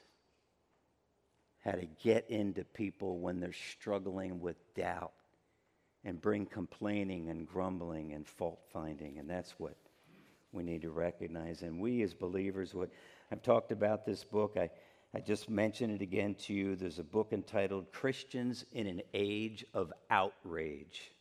how 1.65 1.71
to 1.71 1.87
get 2.03 2.29
into 2.29 2.63
people 2.63 3.19
when 3.19 3.39
they're 3.39 3.53
struggling 3.53 4.39
with 4.39 4.55
doubt 4.75 5.13
and 6.05 6.21
bring 6.21 6.45
complaining 6.45 7.29
and 7.29 7.47
grumbling 7.47 8.13
and 8.13 8.27
fault 8.27 8.61
finding. 8.71 9.17
And 9.19 9.29
that's 9.29 9.53
what 9.57 9.75
we 10.51 10.63
need 10.63 10.81
to 10.81 10.91
recognize. 10.91 11.61
And 11.61 11.79
we 11.79 12.01
as 12.01 12.13
believers, 12.13 12.73
what 12.73 12.89
I've 13.31 13.43
talked 13.43 13.71
about 13.71 14.05
this 14.05 14.23
book, 14.23 14.55
I, 14.57 14.69
I 15.13 15.19
just 15.19 15.49
mentioned 15.49 15.93
it 15.93 16.01
again 16.01 16.35
to 16.45 16.53
you. 16.53 16.75
There's 16.75 16.99
a 16.99 17.03
book 17.03 17.29
entitled 17.31 17.91
Christians 17.91 18.65
in 18.71 18.87
an 18.87 19.01
Age 19.13 19.65
of 19.73 19.91
Outrage, 20.09 21.11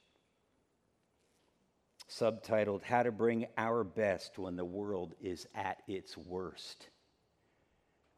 subtitled 2.08 2.82
How 2.82 3.02
to 3.02 3.12
Bring 3.12 3.46
Our 3.56 3.84
Best 3.84 4.38
When 4.38 4.56
the 4.56 4.64
World 4.64 5.14
is 5.20 5.46
at 5.54 5.82
Its 5.88 6.16
Worst. 6.16 6.88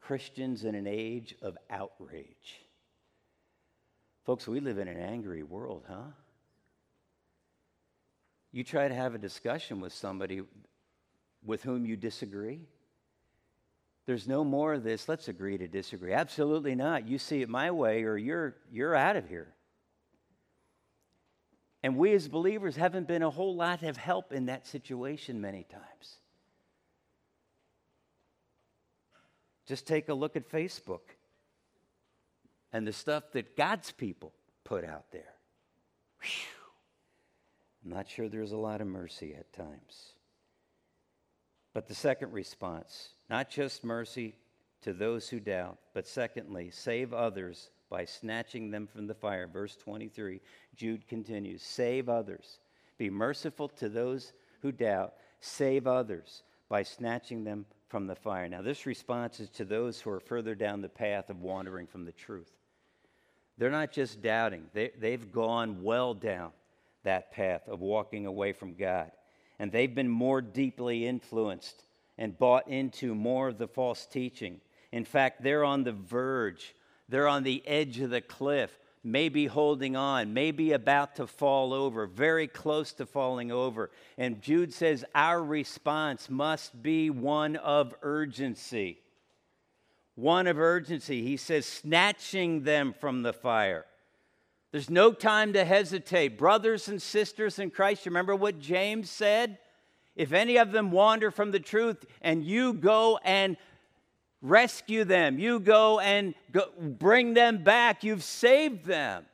Christians 0.01 0.65
in 0.65 0.75
an 0.75 0.87
Age 0.87 1.35
of 1.41 1.57
Outrage. 1.69 2.61
Folks, 4.25 4.47
we 4.47 4.59
live 4.59 4.77
in 4.77 4.87
an 4.87 4.97
angry 4.97 5.43
world, 5.43 5.85
huh? 5.87 6.11
You 8.51 8.63
try 8.63 8.87
to 8.87 8.93
have 8.95 9.15
a 9.15 9.17
discussion 9.17 9.79
with 9.79 9.93
somebody 9.93 10.41
with 11.43 11.63
whom 11.63 11.85
you 11.85 11.95
disagree. 11.95 12.67
There's 14.05 14.27
no 14.27 14.43
more 14.43 14.73
of 14.73 14.83
this, 14.83 15.07
let's 15.07 15.27
agree 15.27 15.57
to 15.57 15.67
disagree. 15.67 16.13
Absolutely 16.13 16.75
not. 16.75 17.07
You 17.07 17.17
see 17.17 17.41
it 17.41 17.49
my 17.49 17.71
way 17.71 18.03
or 18.03 18.17
you're, 18.17 18.55
you're 18.71 18.95
out 18.95 19.15
of 19.15 19.29
here. 19.29 19.53
And 21.83 21.97
we 21.97 22.13
as 22.13 22.27
believers 22.27 22.75
haven't 22.75 23.07
been 23.07 23.23
a 23.23 23.29
whole 23.29 23.55
lot 23.55 23.83
of 23.83 23.97
help 23.97 24.33
in 24.33 24.47
that 24.47 24.67
situation 24.67 25.41
many 25.41 25.63
times. 25.63 26.17
Just 29.65 29.87
take 29.87 30.09
a 30.09 30.13
look 30.13 30.35
at 30.35 30.51
Facebook 30.51 30.99
and 32.73 32.85
the 32.85 32.93
stuff 32.93 33.31
that 33.33 33.55
God's 33.55 33.91
people 33.91 34.33
put 34.63 34.83
out 34.83 35.11
there. 35.11 35.33
Whew. 36.21 36.60
I'm 37.83 37.91
not 37.91 38.07
sure 38.07 38.29
there's 38.29 38.51
a 38.51 38.57
lot 38.57 38.81
of 38.81 38.87
mercy 38.87 39.35
at 39.37 39.51
times. 39.53 40.13
But 41.73 41.87
the 41.87 41.95
second 41.95 42.31
response, 42.33 43.09
not 43.29 43.49
just 43.49 43.83
mercy 43.83 44.35
to 44.81 44.93
those 44.93 45.29
who 45.29 45.39
doubt, 45.39 45.77
but 45.93 46.07
secondly, 46.07 46.69
save 46.71 47.13
others 47.13 47.69
by 47.89 48.05
snatching 48.05 48.71
them 48.71 48.87
from 48.87 49.07
the 49.07 49.13
fire. 49.13 49.47
Verse 49.47 49.75
23, 49.75 50.41
Jude 50.75 51.07
continues 51.07 51.63
Save 51.63 52.09
others. 52.09 52.59
Be 52.97 53.09
merciful 53.09 53.69
to 53.69 53.89
those 53.89 54.33
who 54.61 54.71
doubt. 54.71 55.13
Save 55.39 55.87
others 55.87 56.43
by 56.69 56.83
snatching 56.83 57.43
them 57.43 57.65
from 57.87 58.05
the 58.05 58.15
fire. 58.15 58.47
Now, 58.47 58.61
this 58.61 58.85
response 58.85 59.39
is 59.39 59.49
to 59.51 59.65
those 59.65 59.99
who 59.99 60.11
are 60.11 60.19
further 60.19 60.55
down 60.55 60.81
the 60.81 60.89
path 60.89 61.29
of 61.29 61.41
wandering 61.41 61.87
from 61.87 62.05
the 62.05 62.11
truth. 62.11 62.51
They're 63.57 63.69
not 63.69 63.91
just 63.91 64.21
doubting, 64.21 64.67
they, 64.73 64.91
they've 64.97 65.31
gone 65.31 65.83
well 65.83 66.13
down 66.13 66.51
that 67.03 67.31
path 67.31 67.67
of 67.67 67.79
walking 67.79 68.25
away 68.25 68.53
from 68.53 68.75
God. 68.75 69.11
And 69.59 69.71
they've 69.71 69.93
been 69.93 70.09
more 70.09 70.41
deeply 70.41 71.05
influenced 71.05 71.83
and 72.17 72.37
bought 72.37 72.67
into 72.67 73.15
more 73.15 73.49
of 73.49 73.57
the 73.57 73.67
false 73.67 74.05
teaching. 74.05 74.61
In 74.91 75.05
fact, 75.05 75.43
they're 75.43 75.63
on 75.63 75.83
the 75.83 75.91
verge, 75.91 76.75
they're 77.09 77.27
on 77.27 77.43
the 77.43 77.63
edge 77.67 77.99
of 77.99 78.09
the 78.09 78.21
cliff, 78.21 78.77
maybe 79.03 79.47
holding 79.47 79.95
on, 79.95 80.33
maybe 80.33 80.73
about 80.73 81.15
to 81.15 81.27
fall 81.27 81.73
over, 81.73 82.05
very 82.05 82.47
close 82.47 82.93
to 82.93 83.05
falling 83.05 83.51
over. 83.51 83.89
And 84.17 84.41
Jude 84.41 84.73
says 84.73 85.03
our 85.15 85.43
response 85.43 86.29
must 86.29 86.81
be 86.81 87.09
one 87.09 87.55
of 87.55 87.95
urgency. 88.01 88.99
One 90.15 90.45
of 90.45 90.59
urgency. 90.59 91.23
He 91.23 91.37
says, 91.37 91.65
snatching 91.65 92.63
them 92.63 92.93
from 92.93 93.23
the 93.23 93.33
fire. 93.33 93.85
There's 94.71 94.89
no 94.89 95.11
time 95.11 95.53
to 95.53 95.65
hesitate. 95.65 96.37
Brothers 96.37 96.87
and 96.87 97.01
sisters 97.01 97.59
in 97.59 97.71
Christ, 97.71 98.05
remember 98.05 98.35
what 98.35 98.59
James 98.59 99.09
said? 99.09 99.57
If 100.15 100.33
any 100.33 100.57
of 100.57 100.71
them 100.71 100.91
wander 100.91 101.31
from 101.31 101.51
the 101.51 101.59
truth 101.59 102.05
and 102.21 102.43
you 102.43 102.73
go 102.73 103.19
and 103.23 103.57
rescue 104.41 105.03
them, 105.03 105.39
you 105.39 105.59
go 105.59 105.99
and 105.99 106.33
go, 106.51 106.65
bring 106.79 107.33
them 107.33 107.63
back, 107.63 108.03
you've 108.03 108.23
saved 108.23 108.85
them. 108.85 109.25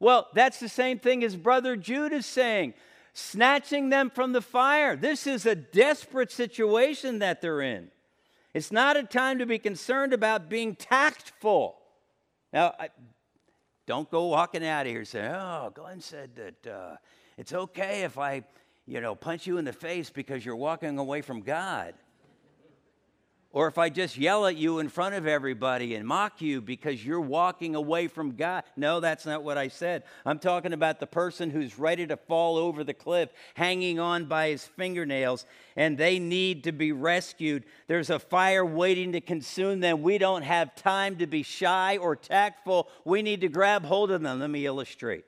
Well, 0.00 0.28
that's 0.32 0.60
the 0.60 0.68
same 0.68 0.98
thing 0.98 1.24
as 1.24 1.36
Brother 1.36 1.76
Jude 1.76 2.12
is 2.12 2.26
saying 2.26 2.74
snatching 3.14 3.88
them 3.88 4.10
from 4.10 4.32
the 4.32 4.40
fire. 4.40 4.94
This 4.94 5.26
is 5.26 5.44
a 5.44 5.56
desperate 5.56 6.30
situation 6.30 7.18
that 7.18 7.40
they're 7.40 7.60
in. 7.60 7.90
It's 8.54 8.70
not 8.70 8.96
a 8.96 9.02
time 9.02 9.40
to 9.40 9.46
be 9.46 9.58
concerned 9.58 10.12
about 10.12 10.48
being 10.48 10.76
tactful. 10.76 11.76
Now, 12.52 12.74
don't 13.88 14.10
go 14.10 14.26
walking 14.26 14.66
out 14.66 14.84
of 14.84 14.92
here 14.92 15.06
saying, 15.06 15.32
oh, 15.34 15.72
Glenn 15.74 16.02
said 16.02 16.36
that 16.36 16.70
uh, 16.70 16.96
it's 17.38 17.54
okay 17.54 18.02
if 18.02 18.18
I, 18.18 18.44
you 18.86 19.00
know, 19.00 19.14
punch 19.14 19.46
you 19.46 19.56
in 19.56 19.64
the 19.64 19.72
face 19.72 20.10
because 20.10 20.44
you're 20.44 20.56
walking 20.56 20.98
away 20.98 21.22
from 21.22 21.40
God. 21.40 21.94
Or 23.50 23.66
if 23.66 23.78
I 23.78 23.88
just 23.88 24.18
yell 24.18 24.44
at 24.46 24.56
you 24.56 24.78
in 24.78 24.90
front 24.90 25.14
of 25.14 25.26
everybody 25.26 25.94
and 25.94 26.06
mock 26.06 26.42
you 26.42 26.60
because 26.60 27.02
you're 27.02 27.18
walking 27.18 27.74
away 27.74 28.06
from 28.06 28.36
God. 28.36 28.64
No, 28.76 29.00
that's 29.00 29.24
not 29.24 29.42
what 29.42 29.56
I 29.56 29.68
said. 29.68 30.02
I'm 30.26 30.38
talking 30.38 30.74
about 30.74 31.00
the 31.00 31.06
person 31.06 31.48
who's 31.48 31.78
ready 31.78 32.06
to 32.08 32.18
fall 32.18 32.58
over 32.58 32.84
the 32.84 32.92
cliff, 32.92 33.30
hanging 33.54 33.98
on 33.98 34.26
by 34.26 34.50
his 34.50 34.64
fingernails, 34.64 35.46
and 35.76 35.96
they 35.96 36.18
need 36.18 36.64
to 36.64 36.72
be 36.72 36.92
rescued. 36.92 37.64
There's 37.86 38.10
a 38.10 38.18
fire 38.18 38.66
waiting 38.66 39.12
to 39.12 39.20
consume 39.22 39.80
them. 39.80 40.02
We 40.02 40.18
don't 40.18 40.42
have 40.42 40.74
time 40.74 41.16
to 41.16 41.26
be 41.26 41.42
shy 41.42 41.96
or 41.96 42.16
tactful. 42.16 42.88
We 43.06 43.22
need 43.22 43.40
to 43.40 43.48
grab 43.48 43.86
hold 43.86 44.10
of 44.10 44.20
them. 44.20 44.40
Let 44.40 44.50
me 44.50 44.66
illustrate 44.66 45.24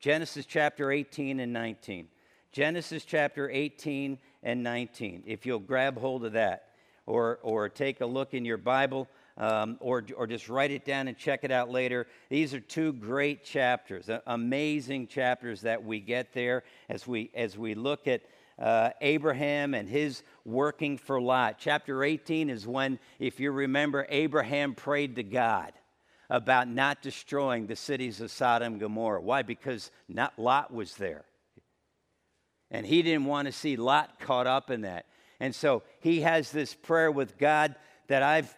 Genesis 0.00 0.44
chapter 0.44 0.92
18 0.92 1.40
and 1.40 1.54
19. 1.54 2.08
Genesis 2.52 3.06
chapter 3.06 3.48
18 3.48 4.18
and 4.42 4.62
19. 4.62 5.22
If 5.26 5.46
you'll 5.46 5.58
grab 5.60 5.98
hold 5.98 6.26
of 6.26 6.32
that 6.32 6.67
or, 7.08 7.38
or 7.42 7.68
take 7.68 8.00
a 8.00 8.06
look 8.06 8.34
in 8.34 8.44
your 8.44 8.58
Bible. 8.58 9.08
um, 9.38 9.76
or, 9.80 10.04
or 10.16 10.26
just 10.26 10.48
write 10.48 10.72
it 10.72 10.84
down 10.84 11.08
and 11.08 11.16
check 11.16 11.44
it 11.44 11.50
out 11.50 11.70
later. 11.70 12.06
These 12.28 12.54
are 12.54 12.60
two 12.60 12.92
great 12.92 13.44
chapters, 13.44 14.10
amazing 14.26 15.06
chapters 15.06 15.60
that 15.62 15.84
we 15.84 16.00
get 16.00 16.32
there 16.32 16.64
as 16.88 17.06
we, 17.06 17.30
as 17.34 17.56
we 17.56 17.74
look 17.74 18.08
at 18.08 18.22
uh, 18.58 18.90
Abraham 19.00 19.74
and 19.74 19.88
his 19.88 20.24
working 20.44 20.98
for 20.98 21.20
Lot. 21.20 21.56
Chapter 21.60 22.02
18 22.02 22.50
is 22.50 22.66
when, 22.66 22.98
if 23.20 23.38
you 23.38 23.52
remember, 23.52 24.06
Abraham 24.08 24.74
prayed 24.74 25.14
to 25.16 25.22
God 25.22 25.72
about 26.28 26.68
not 26.68 27.00
destroying 27.00 27.68
the 27.68 27.76
cities 27.76 28.20
of 28.20 28.32
Sodom 28.32 28.72
and 28.72 28.80
Gomorrah. 28.80 29.20
Why? 29.20 29.42
Because 29.42 29.92
not 30.08 30.36
Lot 30.36 30.74
was 30.74 30.96
there. 30.96 31.24
And 32.72 32.84
he 32.84 33.02
didn't 33.02 33.24
want 33.24 33.46
to 33.46 33.52
see 33.52 33.76
Lot 33.76 34.18
caught 34.18 34.48
up 34.48 34.70
in 34.70 34.80
that. 34.82 35.06
And 35.40 35.54
so 35.54 35.82
he 36.00 36.22
has 36.22 36.50
this 36.50 36.74
prayer 36.74 37.10
with 37.10 37.38
God 37.38 37.76
that 38.08 38.22
I've 38.22 38.54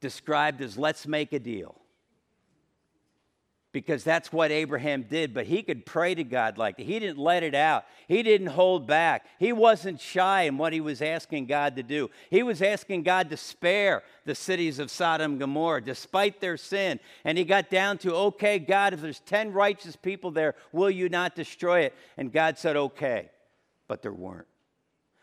described 0.00 0.60
as 0.60 0.76
let's 0.76 1.06
make 1.06 1.32
a 1.32 1.38
deal. 1.38 1.74
Because 3.70 4.02
that's 4.02 4.32
what 4.32 4.50
Abraham 4.50 5.02
did, 5.02 5.34
but 5.34 5.44
he 5.44 5.62
could 5.62 5.84
pray 5.84 6.14
to 6.14 6.24
God 6.24 6.56
like 6.56 6.78
that. 6.78 6.86
He 6.86 6.98
didn't 6.98 7.18
let 7.18 7.42
it 7.42 7.54
out. 7.54 7.84
He 8.08 8.22
didn't 8.22 8.46
hold 8.48 8.86
back. 8.86 9.26
He 9.38 9.52
wasn't 9.52 10.00
shy 10.00 10.42
in 10.42 10.56
what 10.56 10.72
he 10.72 10.80
was 10.80 11.02
asking 11.02 11.46
God 11.46 11.76
to 11.76 11.82
do. 11.82 12.10
He 12.30 12.42
was 12.42 12.62
asking 12.62 13.02
God 13.02 13.28
to 13.28 13.36
spare 13.36 14.02
the 14.24 14.34
cities 14.34 14.78
of 14.78 14.90
Sodom 14.90 15.32
and 15.32 15.40
Gomorrah 15.40 15.84
despite 15.84 16.40
their 16.40 16.56
sin. 16.56 16.98
And 17.24 17.36
he 17.36 17.44
got 17.44 17.68
down 17.68 17.98
to, 17.98 18.14
okay, 18.14 18.58
God, 18.58 18.94
if 18.94 19.02
there's 19.02 19.20
10 19.20 19.52
righteous 19.52 19.96
people 19.96 20.30
there, 20.30 20.54
will 20.72 20.90
you 20.90 21.10
not 21.10 21.36
destroy 21.36 21.80
it? 21.80 21.94
And 22.16 22.32
God 22.32 22.58
said, 22.58 22.74
okay. 22.74 23.28
But 23.86 24.00
there 24.00 24.14
weren't. 24.14 24.48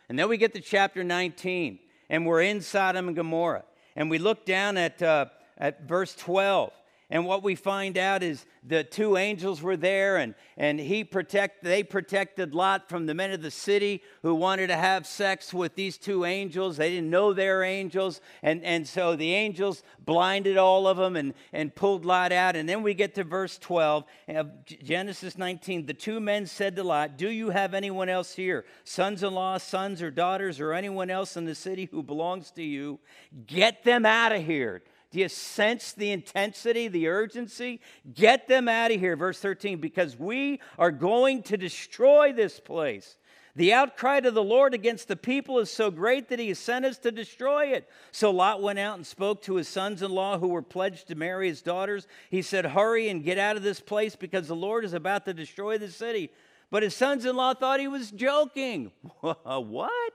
And 0.10 0.18
then 0.20 0.30
we 0.30 0.38
get 0.38 0.54
to 0.54 0.62
chapter 0.62 1.04
19, 1.04 1.80
and 2.10 2.26
we're 2.26 2.42
in 2.42 2.62
Sodom 2.62 3.08
and 3.08 3.16
Gomorrah. 3.16 3.64
And 3.96 4.10
we 4.10 4.18
look 4.18 4.46
down 4.46 4.78
at, 4.78 5.02
uh, 5.02 5.26
at 5.58 5.88
verse 5.88 6.16
12. 6.16 6.72
And 7.10 7.26
what 7.26 7.44
we 7.44 7.54
find 7.54 8.00
out 8.00 8.24
is 8.24 8.48
the 8.64 8.84
two 8.84 9.16
angels 9.16 9.62
were 9.62 9.78
there, 9.78 10.18
and, 10.18 10.34
and 10.58 10.80
he 10.80 11.04
protect, 11.04 11.64
they 11.64 11.84
protected 11.84 12.56
Lot 12.56 12.90
from 12.90 13.06
the 13.06 13.14
men 13.14 13.32
of 13.32 13.44
the 13.44 13.52
city 13.52 14.02
who 14.24 14.34
wanted 14.34 14.68
to 14.68 14.76
have 14.76 15.06
sex 15.06 15.54
with 15.54 15.76
these 15.76 16.00
two 16.00 16.26
angels. 16.26 16.78
They 16.78 16.90
didn't 16.90 17.12
know 17.12 17.32
they 17.32 17.48
were 17.48 17.64
angels. 17.64 18.22
And, 18.42 18.64
and 18.64 18.88
so 18.88 19.16
the 19.16 19.36
angels 19.36 19.84
blinded 20.04 20.58
all 20.58 20.88
of 20.88 20.98
them 20.98 21.16
and, 21.16 21.36
and 21.54 21.76
pulled 21.76 22.06
Lot 22.06 22.32
out. 22.32 22.56
And 22.56 22.68
then 22.68 22.82
we 22.82 22.96
get 22.96 23.14
to 23.16 23.24
verse 23.24 23.60
12 23.60 24.04
of 24.30 24.66
Genesis 24.66 25.38
19. 25.38 25.86
The 25.86 25.94
two 25.94 26.20
men 26.20 26.48
said 26.48 26.76
to 26.78 26.84
Lot, 26.84 27.18
Do 27.18 27.30
you 27.30 27.52
have 27.52 27.76
anyone 27.76 28.10
else 28.10 28.34
here, 28.34 28.66
sons 28.84 29.22
in 29.22 29.32
law, 29.36 29.60
sons 29.60 30.02
or 30.02 30.10
daughters, 30.10 30.60
or 30.60 30.74
anyone 30.74 31.12
else 31.12 31.38
in 31.38 31.46
the 31.46 31.56
city 31.56 31.88
who 31.92 32.02
belongs 32.02 32.50
to 32.52 32.64
you? 32.64 33.00
Get 33.46 33.84
them 33.84 34.08
out 34.08 34.32
of 34.32 34.44
here. 34.44 34.82
Do 35.16 35.22
you 35.22 35.30
sense 35.30 35.94
the 35.94 36.12
intensity, 36.12 36.90
the 36.90 37.08
urgency? 37.08 37.80
Get 38.14 38.50
them 38.50 38.68
out 38.68 38.92
of 38.92 39.00
here. 39.00 39.16
Verse 39.16 39.40
13, 39.40 39.80
because 39.80 40.20
we 40.20 40.60
are 40.78 40.92
going 40.92 41.42
to 41.44 41.56
destroy 41.56 42.34
this 42.34 42.60
place. 42.60 43.16
The 43.56 43.72
outcry 43.72 44.20
to 44.20 44.30
the 44.30 44.44
Lord 44.44 44.74
against 44.74 45.08
the 45.08 45.16
people 45.16 45.60
is 45.60 45.72
so 45.72 45.90
great 45.90 46.28
that 46.28 46.40
he 46.40 46.50
has 46.50 46.60
sent 46.60 46.84
us 46.84 46.98
to 46.98 47.14
destroy 47.14 47.68
it. 47.68 47.90
So 48.12 48.30
Lot 48.30 48.62
went 48.62 48.78
out 48.78 48.98
and 48.98 49.08
spoke 49.08 49.42
to 49.44 49.56
his 49.56 49.70
sons 49.70 50.02
in 50.02 50.12
law 50.12 50.38
who 50.38 50.50
were 50.50 50.62
pledged 50.62 51.08
to 51.08 51.16
marry 51.16 51.48
his 51.48 51.62
daughters. 51.62 52.08
He 52.30 52.42
said, 52.42 52.66
Hurry 52.66 53.08
and 53.08 53.24
get 53.24 53.38
out 53.38 53.56
of 53.56 53.64
this 53.64 53.80
place 53.80 54.18
because 54.18 54.50
the 54.50 54.54
Lord 54.54 54.84
is 54.84 54.92
about 54.92 55.24
to 55.28 55.34
destroy 55.34 55.78
the 55.78 55.90
city. 55.90 56.30
But 56.70 56.84
his 56.84 56.94
sons 56.94 57.24
in 57.24 57.38
law 57.38 57.54
thought 57.54 57.80
he 57.80 57.88
was 57.88 58.12
joking. 58.12 58.92
what? 59.22 60.14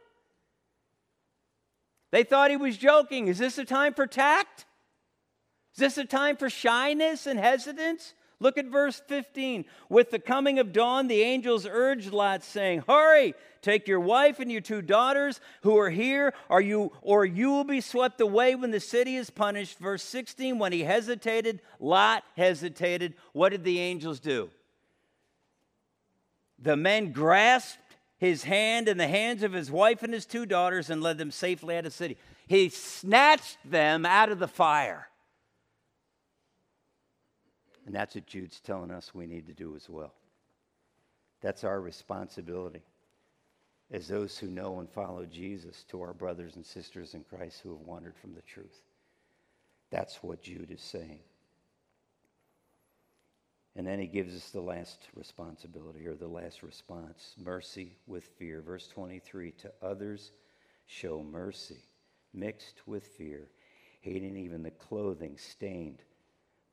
They 2.10 2.22
thought 2.22 2.50
he 2.50 2.58
was 2.58 2.76
joking. 2.76 3.28
Is 3.28 3.38
this 3.38 3.56
a 3.56 3.64
time 3.64 3.94
for 3.94 4.06
tact? 4.06 4.66
Is 5.80 5.94
this 5.94 6.04
a 6.04 6.06
time 6.06 6.36
for 6.36 6.50
shyness 6.50 7.26
and 7.26 7.40
hesitance? 7.40 8.12
Look 8.38 8.58
at 8.58 8.66
verse 8.66 9.00
15. 9.08 9.64
With 9.88 10.10
the 10.10 10.18
coming 10.18 10.58
of 10.58 10.74
dawn, 10.74 11.08
the 11.08 11.22
angels 11.22 11.66
urged 11.66 12.12
Lot, 12.12 12.44
saying, 12.44 12.84
Hurry, 12.86 13.32
take 13.62 13.88
your 13.88 13.98
wife 13.98 14.40
and 14.40 14.52
your 14.52 14.60
two 14.60 14.82
daughters 14.82 15.40
who 15.62 15.78
are 15.78 15.88
here, 15.88 16.34
are 16.50 16.60
you, 16.60 16.92
or 17.00 17.24
you 17.24 17.48
will 17.48 17.64
be 17.64 17.80
swept 17.80 18.20
away 18.20 18.54
when 18.54 18.72
the 18.72 18.78
city 18.78 19.16
is 19.16 19.30
punished. 19.30 19.78
Verse 19.78 20.02
16, 20.02 20.58
when 20.58 20.72
he 20.72 20.82
hesitated, 20.82 21.62
Lot 21.78 22.24
hesitated. 22.36 23.14
What 23.32 23.48
did 23.48 23.64
the 23.64 23.80
angels 23.80 24.20
do? 24.20 24.50
The 26.58 26.76
men 26.76 27.10
grasped 27.10 27.78
his 28.18 28.44
hand 28.44 28.86
and 28.86 29.00
the 29.00 29.08
hands 29.08 29.42
of 29.42 29.54
his 29.54 29.70
wife 29.70 30.02
and 30.02 30.12
his 30.12 30.26
two 30.26 30.44
daughters 30.44 30.90
and 30.90 31.02
led 31.02 31.16
them 31.16 31.30
safely 31.30 31.74
out 31.76 31.86
of 31.86 31.92
the 31.92 31.96
city. 31.96 32.18
He 32.48 32.68
snatched 32.68 33.56
them 33.64 34.04
out 34.04 34.30
of 34.30 34.38
the 34.38 34.46
fire. 34.46 35.06
And 37.90 37.96
that's 37.96 38.14
what 38.14 38.24
Jude's 38.24 38.60
telling 38.60 38.92
us 38.92 39.16
we 39.16 39.26
need 39.26 39.48
to 39.48 39.52
do 39.52 39.74
as 39.74 39.90
well. 39.90 40.14
That's 41.40 41.64
our 41.64 41.80
responsibility 41.80 42.84
as 43.90 44.06
those 44.06 44.38
who 44.38 44.46
know 44.46 44.78
and 44.78 44.88
follow 44.88 45.26
Jesus 45.26 45.82
to 45.88 46.00
our 46.00 46.14
brothers 46.14 46.54
and 46.54 46.64
sisters 46.64 47.14
in 47.14 47.24
Christ 47.24 47.58
who 47.64 47.70
have 47.70 47.84
wandered 47.84 48.14
from 48.16 48.32
the 48.32 48.42
truth. 48.42 48.80
That's 49.90 50.22
what 50.22 50.40
Jude 50.40 50.70
is 50.70 50.80
saying. 50.80 51.18
And 53.74 53.84
then 53.84 53.98
he 53.98 54.06
gives 54.06 54.36
us 54.36 54.50
the 54.50 54.60
last 54.60 55.08
responsibility 55.16 56.06
or 56.06 56.14
the 56.14 56.28
last 56.28 56.62
response 56.62 57.34
mercy 57.42 57.96
with 58.06 58.22
fear. 58.38 58.60
Verse 58.60 58.86
23 58.86 59.50
to 59.50 59.72
others 59.82 60.30
show 60.86 61.24
mercy 61.24 61.82
mixed 62.32 62.86
with 62.86 63.04
fear, 63.04 63.48
hating 64.00 64.36
even 64.36 64.62
the 64.62 64.70
clothing 64.70 65.36
stained 65.36 66.04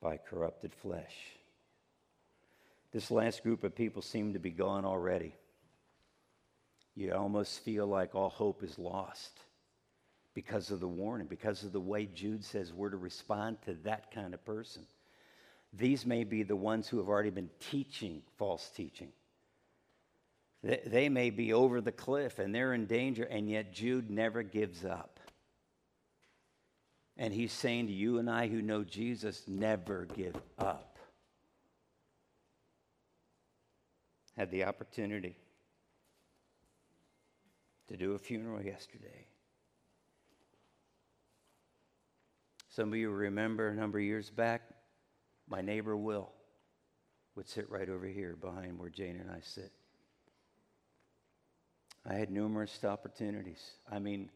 by 0.08 0.16
corrupted 0.16 0.74
flesh. 0.74 1.16
This 2.94 3.12
last 3.12 3.44
group 3.44 3.66
of 3.66 3.76
people 3.76 4.02
seem 4.02 4.32
to 4.32 4.40
be 4.40 4.52
gone 4.52 4.86
already. 4.86 5.36
You 6.96 7.12
almost 7.14 7.60
feel 7.60 7.86
like 7.86 8.16
all 8.16 8.30
hope 8.30 8.64
is 8.64 8.80
lost 8.80 9.42
because 10.34 10.72
of 10.72 10.80
the 10.80 10.88
warning, 10.88 11.28
because 11.28 11.66
of 11.66 11.74
the 11.74 11.82
way 11.82 12.06
Jude 12.06 12.46
says 12.46 12.72
we're 12.72 12.92
to 12.92 12.96
respond 12.96 13.58
to 13.66 13.74
that 13.84 14.10
kind 14.14 14.34
of 14.34 14.46
person. 14.46 14.84
These 15.74 16.06
may 16.06 16.24
be 16.24 16.44
the 16.44 16.56
ones 16.56 16.88
who 16.88 17.00
have 17.00 17.10
already 17.10 17.30
been 17.30 17.50
teaching 17.60 18.22
false 18.38 18.70
teaching. 18.70 19.10
They 20.64 21.10
may 21.10 21.32
be 21.32 21.52
over 21.52 21.82
the 21.82 21.92
cliff 21.92 22.40
and 22.40 22.56
they're 22.56 22.74
in 22.74 22.86
danger, 22.86 23.26
and 23.26 23.50
yet 23.50 23.74
Jude 23.74 24.10
never 24.10 24.42
gives 24.42 24.86
up. 24.86 25.20
And 27.18 27.34
he's 27.34 27.52
saying 27.52 27.88
to 27.88 27.94
you 27.94 28.20
and 28.20 28.30
I 28.30 28.48
who 28.48 28.62
know 28.62 28.84
Jesus, 28.84 29.44
never 29.48 30.08
give 30.16 30.36
up. 30.60 31.00
Had 34.36 34.52
the 34.52 34.66
opportunity 34.66 35.36
to 37.88 37.98
do 37.98 38.14
a 38.14 38.20
funeral 38.20 38.62
yesterday. 38.62 39.26
Some 42.70 42.94
of 42.94 43.00
you 43.00 43.10
remember 43.10 43.70
a 43.70 43.76
number 43.76 43.98
of 43.98 44.04
years 44.04 44.30
back, 44.30 44.62
my 45.50 45.62
neighbor 45.62 45.98
Will 45.98 46.32
would 47.36 47.50
sit 47.50 47.68
right 47.72 47.90
over 47.90 48.06
here 48.06 48.36
behind 48.36 48.78
where 48.78 48.90
Jane 48.90 49.20
and 49.20 49.32
I 49.32 49.40
sit. 49.42 49.72
I 52.06 52.14
had 52.14 52.30
numerous 52.30 52.84
opportunities. 52.84 53.72
I 53.92 53.98
mean, 53.98 54.30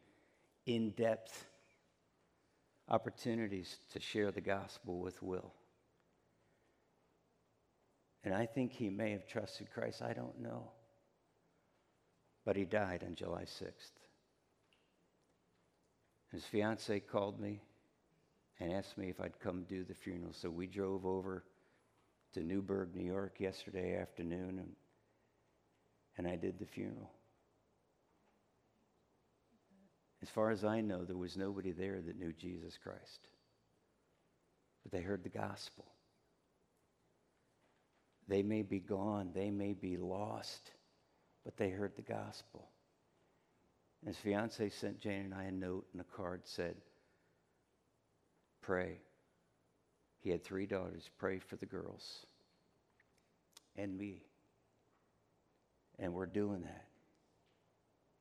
in 0.66 0.92
depth 0.92 1.46
opportunities 2.92 3.80
to 3.94 4.02
share 4.02 4.32
the 4.32 4.42
gospel 4.42 5.00
with 5.00 5.24
Will. 5.24 5.54
And 8.24 8.36
I 8.36 8.46
think 8.46 8.74
he 8.74 8.90
may 8.90 9.12
have 9.12 9.26
trusted 9.26 9.72
Christ. 9.74 10.02
I 10.02 10.14
don't 10.14 10.40
know. 10.42 10.70
But 12.46 12.58
he 12.58 12.66
died 12.66 13.04
on 13.06 13.16
July 13.16 13.44
6th. 13.44 13.94
His 16.32 16.44
fiance 16.44 17.00
called 17.00 17.40
me 17.40 17.62
and 18.60 18.74
asked 18.74 18.98
me 18.98 19.10
if 19.10 19.20
I'd 19.22 19.40
come 19.40 19.64
do 19.64 19.84
the 19.84 19.96
funeral. 19.96 20.34
So 20.34 20.50
we 20.50 20.68
drove 20.68 21.06
over 21.06 21.46
to 22.34 22.42
Newburgh, 22.42 22.90
New 22.94 23.06
York 23.06 23.40
yesterday 23.40 23.98
afternoon, 23.98 24.60
and, 24.60 24.76
and 26.18 26.28
I 26.28 26.36
did 26.36 26.60
the 26.60 26.66
funeral. 26.66 27.12
As 30.22 30.30
far 30.30 30.52
as 30.52 30.64
I 30.64 30.82
know, 30.82 31.04
there 31.04 31.18
was 31.18 31.36
nobody 31.36 31.72
there 31.72 32.00
that 32.02 32.20
knew 32.20 32.34
Jesus 32.34 32.78
Christ. 32.82 33.28
But 34.84 34.92
they 34.92 35.02
heard 35.02 35.24
the 35.24 35.30
gospel. 35.30 35.86
They 38.28 38.44
may 38.44 38.62
be 38.62 38.80
gone, 38.80 39.32
they 39.34 39.50
may 39.50 39.74
be 39.74 39.98
lost, 39.98 40.72
but 41.44 41.58
they 41.58 41.70
heard 41.70 41.96
the 41.96 42.02
gospel. 42.02 42.70
And 44.02 44.14
His 44.14 44.18
fiance 44.18 44.70
sent 44.70 45.00
Jane 45.00 45.26
and 45.26 45.34
I 45.34 45.46
a 45.46 45.52
note, 45.52 45.86
and 45.92 46.02
a 46.02 46.16
card 46.16 46.42
said, 46.46 46.76
Pray. 48.62 49.00
He 50.22 50.30
had 50.30 50.44
three 50.44 50.68
daughters. 50.68 51.10
Pray 51.18 51.40
for 51.40 51.56
the 51.56 51.66
girls 51.66 52.26
and 53.76 53.98
me. 53.98 54.24
And 55.98 56.14
we're 56.14 56.28
doing 56.28 56.62
that. 56.62 56.86